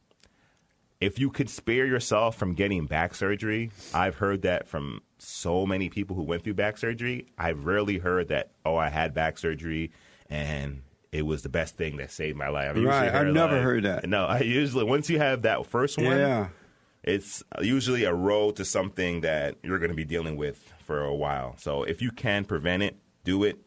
if 1.00 1.20
you 1.20 1.30
could 1.30 1.50
spare 1.50 1.86
yourself 1.86 2.36
from 2.38 2.54
getting 2.54 2.86
back 2.86 3.14
surgery, 3.16 3.72
I've 3.94 4.16
heard 4.16 4.42
that 4.44 4.68
from 4.68 5.02
so 5.20 5.66
many 5.66 5.90
people 5.90 6.16
who 6.16 6.24
went 6.24 6.44
through 6.44 6.56
back 6.56 6.78
surgery. 6.78 7.28
I've 7.38 7.66
rarely 7.66 7.98
heard 8.00 8.30
that. 8.30 8.52
Oh, 8.66 8.76
I 8.76 8.90
had 8.90 9.14
back 9.14 9.38
surgery 9.38 9.92
and 10.30 10.82
it 11.12 11.22
was 11.26 11.42
the 11.42 11.50
best 11.50 11.76
thing 11.78 11.98
that 11.98 12.12
saved 12.12 12.38
my 12.38 12.50
life. 12.50 12.76
I've 12.76 12.84
Right, 12.84 13.14
I've 13.14 13.34
never 13.34 13.54
like- 13.56 13.64
heard 13.64 13.84
that. 13.84 14.08
No, 14.10 14.26
I 14.26 14.40
usually 14.42 14.84
once 14.84 15.10
you 15.10 15.20
have 15.20 15.44
that 15.44 15.66
first 15.66 15.98
one, 15.98 16.18
Yeah. 16.18 16.48
it's 17.04 17.44
usually 17.62 18.04
a 18.04 18.14
road 18.14 18.56
to 18.58 18.66
something 18.66 19.22
that 19.22 19.56
you're 19.64 19.80
going 19.80 19.92
to 19.92 19.96
be 19.96 20.04
dealing 20.06 20.36
with 20.36 20.74
for 20.84 21.04
a 21.04 21.16
while. 21.16 21.56
So 21.58 21.84
if 21.84 22.02
you 22.02 22.12
can 22.12 22.44
prevent 22.44 22.84
it, 22.84 22.98
do 23.24 23.44
it. 23.44 23.58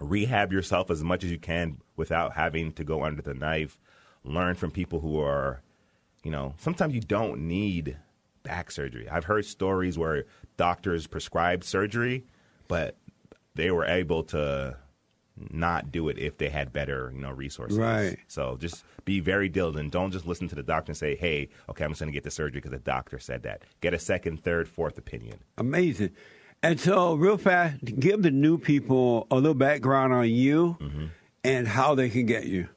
Rehab 0.00 0.52
yourself 0.52 0.90
as 0.90 1.04
much 1.04 1.22
as 1.22 1.30
you 1.30 1.38
can 1.38 1.78
without 1.96 2.32
having 2.34 2.72
to 2.72 2.84
go 2.84 3.04
under 3.04 3.22
the 3.22 3.34
knife. 3.34 3.78
Learn 4.24 4.54
from 4.56 4.70
people 4.72 5.00
who 5.00 5.20
are, 5.20 5.62
you 6.22 6.30
know, 6.30 6.54
sometimes 6.58 6.94
you 6.94 7.00
don't 7.00 7.40
need 7.42 7.96
back 8.42 8.70
surgery. 8.70 9.08
I've 9.08 9.24
heard 9.24 9.44
stories 9.44 9.98
where 9.98 10.24
doctors 10.56 11.06
prescribed 11.06 11.64
surgery, 11.64 12.24
but 12.68 12.96
they 13.54 13.70
were 13.70 13.84
able 13.84 14.22
to 14.24 14.76
not 15.50 15.90
do 15.90 16.08
it 16.08 16.18
if 16.18 16.36
they 16.38 16.48
had 16.50 16.72
better, 16.72 17.10
you 17.14 17.20
know, 17.20 17.30
resources. 17.30 17.78
Right. 17.78 18.16
So 18.28 18.56
just 18.60 18.84
be 19.04 19.18
very 19.20 19.48
diligent. 19.48 19.90
Don't 19.90 20.10
just 20.10 20.26
listen 20.26 20.46
to 20.48 20.54
the 20.54 20.62
doctor 20.62 20.90
and 20.90 20.96
say, 20.96 21.16
"Hey, 21.16 21.48
okay, 21.70 21.84
I'm 21.84 21.90
just 21.90 22.00
going 22.00 22.12
to 22.12 22.16
get 22.16 22.22
the 22.24 22.30
surgery 22.30 22.60
because 22.60 22.70
the 22.70 22.78
doctor 22.78 23.18
said 23.18 23.42
that." 23.44 23.62
Get 23.80 23.94
a 23.94 23.98
second, 23.98 24.44
third, 24.44 24.68
fourth 24.68 24.98
opinion. 24.98 25.38
Amazing. 25.58 26.10
And 26.62 26.78
so, 26.78 27.14
real 27.14 27.38
fast, 27.38 27.82
give 27.98 28.22
the 28.22 28.30
new 28.30 28.56
people 28.58 29.26
a 29.30 29.34
little 29.36 29.54
background 29.54 30.12
on 30.12 30.28
you 30.28 30.76
Mm-hmm. 30.80 31.04
and 31.44 31.66
how 31.66 31.94
they 31.96 32.08
can 32.08 32.26
get 32.26 32.44
you. 32.46 32.68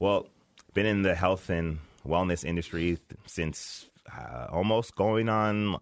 Well, 0.00 0.26
been 0.74 0.86
in 0.86 1.02
the 1.02 1.14
health 1.14 1.48
and 1.50 1.78
wellness 2.08 2.44
industry 2.44 2.98
since 3.26 3.88
uh, 4.16 4.46
almost 4.50 4.96
going 4.96 5.28
on 5.28 5.78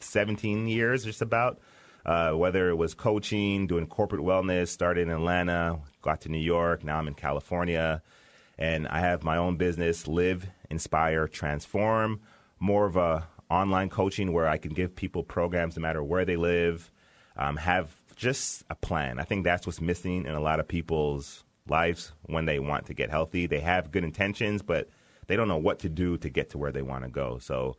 17 0.00 0.66
years, 0.66 1.04
just 1.04 1.22
about. 1.22 1.60
Uh, 2.04 2.30
whether 2.30 2.68
it 2.68 2.76
was 2.76 2.94
coaching, 2.94 3.66
doing 3.66 3.84
corporate 3.84 4.22
wellness, 4.22 4.68
started 4.68 5.02
in 5.02 5.10
Atlanta, 5.10 5.80
got 6.02 6.20
to 6.20 6.28
New 6.28 6.38
York, 6.38 6.84
now 6.84 6.98
I'm 6.98 7.08
in 7.08 7.14
California, 7.14 8.00
and 8.56 8.86
I 8.86 9.00
have 9.00 9.24
my 9.24 9.36
own 9.36 9.56
business, 9.56 10.06
Live, 10.06 10.46
Inspire, 10.70 11.26
Transform. 11.26 12.20
More 12.60 12.86
of 12.86 12.96
a 12.96 13.26
online 13.50 13.88
coaching 13.88 14.32
where 14.32 14.46
I 14.46 14.56
can 14.56 14.72
give 14.72 14.94
people 14.94 15.24
programs 15.24 15.76
no 15.76 15.82
matter 15.82 16.02
where 16.02 16.24
they 16.24 16.36
live, 16.36 16.92
um, 17.36 17.56
have 17.56 17.90
just 18.14 18.64
a 18.70 18.76
plan. 18.76 19.18
I 19.18 19.24
think 19.24 19.44
that's 19.44 19.66
what's 19.66 19.80
missing 19.80 20.26
in 20.26 20.32
a 20.32 20.40
lot 20.40 20.60
of 20.60 20.68
people's 20.68 21.44
lives 21.68 22.12
when 22.22 22.44
they 22.46 22.58
want 22.58 22.86
to 22.86 22.94
get 22.94 23.10
healthy. 23.10 23.46
They 23.46 23.60
have 23.60 23.90
good 23.90 24.04
intentions, 24.04 24.62
but 24.62 24.88
they 25.26 25.36
don't 25.36 25.48
know 25.48 25.56
what 25.56 25.78
to 25.80 25.88
do 25.88 26.16
to 26.18 26.28
get 26.28 26.50
to 26.50 26.58
where 26.58 26.72
they 26.72 26.82
want 26.82 27.04
to 27.04 27.10
go. 27.10 27.38
So, 27.38 27.76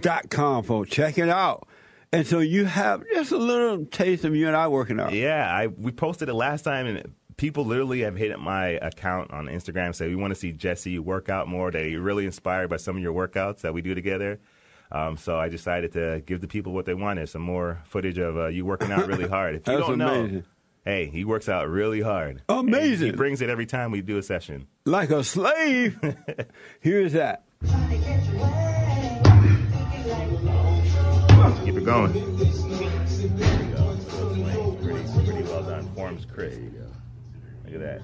Dot 0.00 0.30
com, 0.30 0.64
folks. 0.64 0.90
Check 0.90 1.16
it 1.18 1.28
out. 1.28 1.68
And 2.12 2.26
so 2.26 2.38
you 2.38 2.64
have 2.64 3.02
just 3.12 3.32
a 3.32 3.36
little 3.36 3.84
taste 3.86 4.24
of 4.24 4.34
you 4.34 4.46
and 4.46 4.56
I 4.56 4.68
working 4.68 5.00
out. 5.00 5.12
Yeah, 5.12 5.52
I 5.52 5.66
we 5.66 5.92
posted 5.92 6.28
it 6.28 6.34
last 6.34 6.62
time, 6.62 6.86
and 6.86 7.14
people 7.36 7.64
literally 7.64 8.00
have 8.00 8.16
hit 8.16 8.38
my 8.38 8.68
account 8.68 9.30
on 9.32 9.46
Instagram 9.46 9.94
say 9.94 10.08
we 10.08 10.16
want 10.16 10.32
to 10.32 10.38
see 10.38 10.52
Jesse 10.52 10.98
work 10.98 11.28
out 11.28 11.48
more. 11.48 11.70
They're 11.70 12.00
really 12.00 12.24
inspired 12.24 12.70
by 12.70 12.76
some 12.76 12.96
of 12.96 13.02
your 13.02 13.12
workouts 13.12 13.60
that 13.60 13.74
we 13.74 13.82
do 13.82 13.94
together. 13.94 14.40
Um, 14.92 15.16
so 15.16 15.38
I 15.38 15.48
decided 15.48 15.92
to 15.92 16.22
give 16.24 16.40
the 16.40 16.48
people 16.48 16.72
what 16.72 16.86
they 16.86 16.94
wanted: 16.94 17.28
some 17.28 17.42
more 17.42 17.82
footage 17.86 18.18
of 18.18 18.36
uh, 18.36 18.46
you 18.46 18.64
working 18.64 18.92
out 18.92 19.06
really 19.08 19.28
hard. 19.36 19.56
If 19.56 19.66
you 19.66 19.76
That's 19.76 19.86
don't 19.88 19.98
know, 19.98 20.42
hey, 20.84 21.06
he 21.06 21.24
works 21.24 21.48
out 21.48 21.68
really 21.68 22.00
hard. 22.00 22.42
Amazing. 22.48 23.10
he 23.10 23.16
brings 23.16 23.42
it 23.42 23.50
every 23.50 23.66
time 23.66 23.90
we 23.90 24.00
do 24.00 24.16
a 24.16 24.22
session. 24.22 24.68
Like 24.84 25.10
a 25.10 25.24
slave. 25.24 25.98
Here's 26.80 27.12
that. 27.14 27.42
Keep 31.64 31.76
it 31.76 31.84
going. 31.84 32.12
There 32.12 32.22
you 33.62 33.74
go. 33.76 34.78
Pretty, 34.82 35.02
pretty 35.24 35.42
well 35.44 35.62
done. 35.62 35.88
Form's 35.94 36.24
great. 36.24 36.54
There 36.54 36.60
you 36.60 36.70
go. 36.70 36.86
Look 37.64 37.74
at 37.74 37.80
that. 37.80 38.02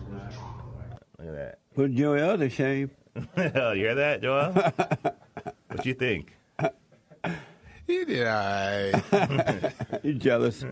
Look 1.18 1.28
at 1.28 1.34
that. 1.34 1.58
Put 1.74 1.92
Joel 1.92 2.38
to 2.38 2.48
shame. 2.48 2.90
you 3.16 3.50
hear 3.74 3.96
that, 3.96 4.22
Joel? 4.22 4.52
what 5.68 5.84
you 5.84 5.94
think? 5.94 6.36
He 7.86 8.04
did 8.04 8.26
all 8.26 8.34
right. 8.34 9.72
You 10.04 10.14
jealous? 10.14 10.64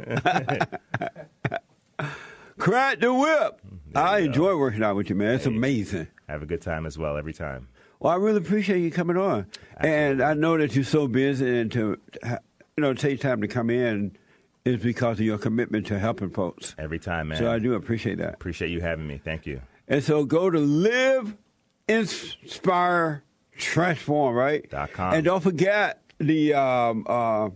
Crack 2.58 3.00
the 3.00 3.12
whip. 3.12 3.60
Mm-hmm. 3.66 3.96
I 3.96 4.18
enjoy 4.20 4.56
working 4.56 4.84
out 4.84 4.94
with 4.94 5.10
you, 5.10 5.16
man. 5.16 5.34
It's 5.34 5.46
amazing. 5.46 6.06
Have 6.28 6.42
a 6.42 6.46
good 6.46 6.62
time 6.62 6.86
as 6.86 6.96
well 6.96 7.16
every 7.16 7.32
time. 7.32 7.68
Well, 7.98 8.12
I 8.12 8.16
really 8.16 8.38
appreciate 8.38 8.80
you 8.80 8.90
coming 8.90 9.16
on, 9.16 9.46
and 9.76 10.22
I 10.22 10.34
know 10.34 10.56
that 10.56 10.74
you're 10.74 10.84
so 10.84 11.08
busy, 11.08 11.58
and 11.58 11.72
to 11.72 11.98
you 12.80 12.86
know 12.86 12.94
take 12.94 13.20
time 13.20 13.42
to 13.42 13.46
come 13.46 13.68
in 13.68 14.16
is 14.64 14.82
because 14.82 15.20
of 15.20 15.26
your 15.26 15.36
commitment 15.36 15.86
to 15.88 15.98
helping 15.98 16.30
folks. 16.30 16.74
Every 16.78 16.98
time, 16.98 17.28
man. 17.28 17.36
So 17.36 17.52
I 17.52 17.58
do 17.58 17.74
appreciate 17.74 18.16
that. 18.18 18.32
Appreciate 18.32 18.70
you 18.70 18.80
having 18.80 19.06
me. 19.06 19.20
Thank 19.22 19.44
you. 19.44 19.60
And 19.86 20.02
so 20.02 20.24
go 20.24 20.48
to 20.48 20.58
live, 20.58 21.36
inspire, 21.88 23.22
transform, 23.58 24.34
right? 24.34 24.66
Dot 24.70 24.94
com. 24.94 25.12
And 25.12 25.22
don't 25.26 25.42
forget 25.42 26.00
the 26.16 26.54
um, 26.54 27.04
uh, 27.06 27.50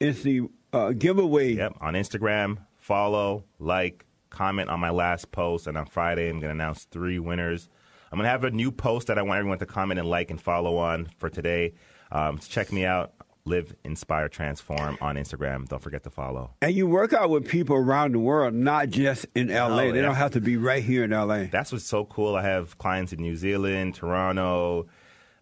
it's 0.00 0.22
the 0.22 0.48
uh, 0.72 0.90
giveaway. 0.90 1.52
Yep. 1.52 1.76
On 1.80 1.94
Instagram, 1.94 2.58
follow, 2.78 3.44
like, 3.60 4.06
comment 4.28 4.70
on 4.70 4.80
my 4.80 4.90
last 4.90 5.30
post. 5.30 5.68
And 5.68 5.78
on 5.78 5.86
Friday, 5.86 6.30
I'm 6.30 6.40
going 6.40 6.48
to 6.48 6.50
announce 6.50 6.82
three 6.82 7.20
winners. 7.20 7.68
I'm 8.10 8.18
going 8.18 8.24
to 8.24 8.30
have 8.30 8.42
a 8.42 8.50
new 8.50 8.72
post 8.72 9.06
that 9.06 9.18
I 9.18 9.22
want 9.22 9.38
everyone 9.38 9.60
to 9.60 9.66
comment 9.66 10.00
and 10.00 10.08
like 10.08 10.32
and 10.32 10.40
follow 10.40 10.78
on 10.78 11.10
for 11.18 11.30
today. 11.30 11.74
Um, 12.10 12.38
check 12.38 12.72
me 12.72 12.84
out. 12.84 13.12
Live, 13.48 13.74
Inspire, 13.84 14.28
Transform 14.28 14.98
on 15.00 15.16
Instagram. 15.16 15.68
Don't 15.68 15.82
forget 15.82 16.02
to 16.04 16.10
follow. 16.10 16.50
And 16.62 16.74
you 16.74 16.86
work 16.86 17.12
out 17.12 17.30
with 17.30 17.48
people 17.48 17.76
around 17.76 18.12
the 18.12 18.18
world, 18.18 18.54
not 18.54 18.88
just 18.90 19.26
in 19.34 19.48
LA. 19.48 19.90
They 19.92 20.00
don't 20.02 20.14
have 20.14 20.32
to 20.32 20.40
be 20.40 20.56
right 20.56 20.82
here 20.82 21.04
in 21.04 21.10
LA. 21.10 21.44
That's 21.50 21.72
what's 21.72 21.84
so 21.84 22.04
cool. 22.04 22.36
I 22.36 22.42
have 22.42 22.78
clients 22.78 23.12
in 23.12 23.20
New 23.20 23.36
Zealand, 23.36 23.94
Toronto, 23.94 24.86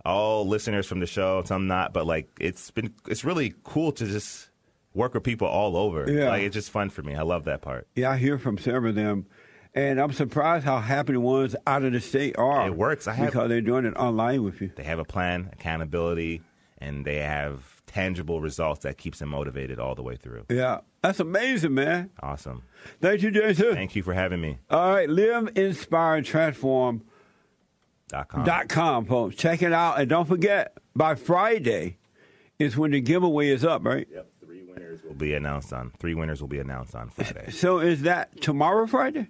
all 0.04 0.46
listeners 0.46 0.86
from 0.86 1.00
the 1.00 1.06
show. 1.06 1.42
Some 1.44 1.66
not, 1.66 1.92
but 1.92 2.06
like 2.06 2.28
it's 2.40 2.70
been 2.70 2.94
it's 3.08 3.24
really 3.24 3.54
cool 3.64 3.92
to 3.92 4.06
just 4.06 4.48
work 4.94 5.14
with 5.14 5.24
people 5.24 5.48
all 5.48 5.76
over. 5.76 6.10
Yeah. 6.10 6.28
Like 6.28 6.42
it's 6.42 6.54
just 6.54 6.70
fun 6.70 6.90
for 6.90 7.02
me. 7.02 7.14
I 7.14 7.22
love 7.22 7.44
that 7.44 7.60
part. 7.62 7.86
Yeah, 7.94 8.10
I 8.10 8.16
hear 8.16 8.38
from 8.38 8.56
several 8.58 8.90
of 8.90 8.94
them. 8.94 9.26
And 9.74 10.00
I'm 10.00 10.12
surprised 10.12 10.64
how 10.64 10.78
happy 10.78 11.12
the 11.12 11.20
ones 11.20 11.54
out 11.66 11.82
of 11.82 11.92
the 11.92 12.00
state 12.00 12.36
are. 12.38 12.66
It 12.66 12.74
works. 12.74 13.06
I 13.06 13.12
have- 13.12 13.26
because 13.26 13.50
they're 13.50 13.60
doing 13.60 13.84
it 13.84 13.94
online 13.94 14.42
with 14.42 14.62
you. 14.62 14.70
They 14.74 14.84
have 14.84 14.98
a 14.98 15.04
plan, 15.04 15.50
accountability, 15.52 16.40
and 16.78 17.04
they 17.04 17.16
have 17.16 17.75
tangible 17.86 18.40
results 18.40 18.82
that 18.82 18.98
keeps 18.98 19.18
them 19.20 19.28
motivated 19.30 19.78
all 19.78 19.94
the 19.94 20.02
way 20.02 20.16
through. 20.16 20.44
Yeah, 20.50 20.80
that's 21.02 21.20
amazing, 21.20 21.74
man. 21.74 22.10
Awesome. 22.22 22.62
Thank 23.00 23.22
you, 23.22 23.30
Jason. 23.30 23.74
Thank 23.74 23.96
you 23.96 24.02
for 24.02 24.12
having 24.14 24.40
me. 24.40 24.58
All 24.70 24.90
right, 24.92 25.08
live, 25.08 25.50
inspire, 25.56 26.16
and 26.16 26.26
transform. 26.26 27.02
Dot 28.08 28.28
com. 28.28 28.44
dot 28.44 28.68
com, 28.68 29.04
folks. 29.04 29.34
Check 29.36 29.62
it 29.62 29.72
out, 29.72 29.98
and 29.98 30.08
don't 30.08 30.26
forget 30.28 30.76
by 30.94 31.14
Friday 31.16 31.96
is 32.58 32.76
when 32.76 32.92
the 32.92 33.00
giveaway 33.00 33.48
is 33.48 33.64
up, 33.64 33.84
right? 33.84 34.06
Yep. 34.12 34.28
Three 34.44 34.62
winners 34.62 35.02
will 35.02 35.14
be 35.14 35.34
announced 35.34 35.72
on. 35.72 35.90
Three 35.98 36.14
winners 36.14 36.40
will 36.40 36.48
be 36.48 36.60
announced 36.60 36.94
on 36.94 37.08
Friday. 37.10 37.50
So 37.50 37.80
is 37.80 38.02
that 38.02 38.40
tomorrow, 38.40 38.86
Friday? 38.86 39.28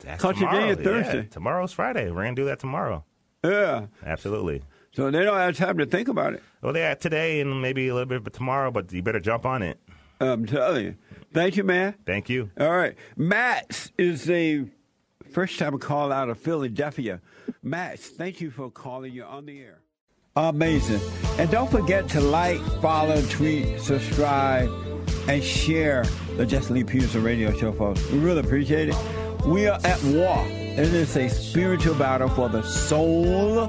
That's 0.00 0.20
Cause 0.22 0.34
today 0.36 0.46
tomorrow. 0.46 0.68
is 0.70 0.76
Thursday. 0.78 1.16
Yeah, 1.18 1.28
tomorrow's 1.28 1.72
Friday. 1.72 2.10
We're 2.10 2.24
gonna 2.24 2.34
do 2.34 2.46
that 2.46 2.58
tomorrow. 2.60 3.04
Yeah. 3.44 3.86
Absolutely. 4.04 4.62
So 4.94 5.10
they 5.10 5.24
don't 5.24 5.36
have 5.36 5.56
time 5.56 5.78
to 5.78 5.86
think 5.86 6.06
about 6.08 6.34
it. 6.34 6.42
Well, 6.62 6.72
they 6.72 6.86
are 6.86 6.94
today 6.94 7.40
and 7.40 7.60
maybe 7.60 7.88
a 7.88 7.94
little 7.94 8.20
bit 8.20 8.32
tomorrow, 8.32 8.70
but 8.70 8.92
you 8.92 9.02
better 9.02 9.20
jump 9.20 9.44
on 9.44 9.62
it. 9.62 9.80
I'm 10.20 10.46
telling 10.46 10.84
you. 10.84 10.94
Thank 11.32 11.56
you, 11.56 11.64
man. 11.64 11.96
Thank 12.06 12.28
you. 12.28 12.50
All 12.58 12.70
right. 12.70 12.94
Max 13.16 13.90
is 13.98 14.30
a 14.30 14.66
first 15.32 15.58
time 15.58 15.76
call 15.78 16.12
out 16.12 16.28
of 16.28 16.38
Philadelphia. 16.38 17.20
Max, 17.60 18.08
thank 18.08 18.40
you 18.40 18.52
for 18.52 18.70
calling. 18.70 19.12
You're 19.12 19.26
on 19.26 19.46
the 19.46 19.60
air. 19.60 19.80
Amazing. 20.36 21.00
And 21.38 21.50
don't 21.50 21.70
forget 21.70 22.08
to 22.10 22.20
like, 22.20 22.60
follow, 22.80 23.20
tweet, 23.22 23.80
subscribe, 23.80 24.70
and 25.28 25.42
share 25.42 26.04
the 26.36 26.46
Jesse 26.46 26.72
Lee 26.72 26.84
Peterson 26.84 27.24
radio 27.24 27.52
show, 27.52 27.72
folks. 27.72 28.08
We 28.10 28.18
really 28.18 28.40
appreciate 28.40 28.90
it. 28.90 28.96
We 29.44 29.66
are 29.66 29.78
at 29.84 30.02
war. 30.04 30.44
It 30.48 30.92
is 30.92 31.16
a 31.16 31.28
spiritual 31.28 31.94
battle 31.96 32.28
for 32.28 32.48
the 32.48 32.62
soul 32.62 33.68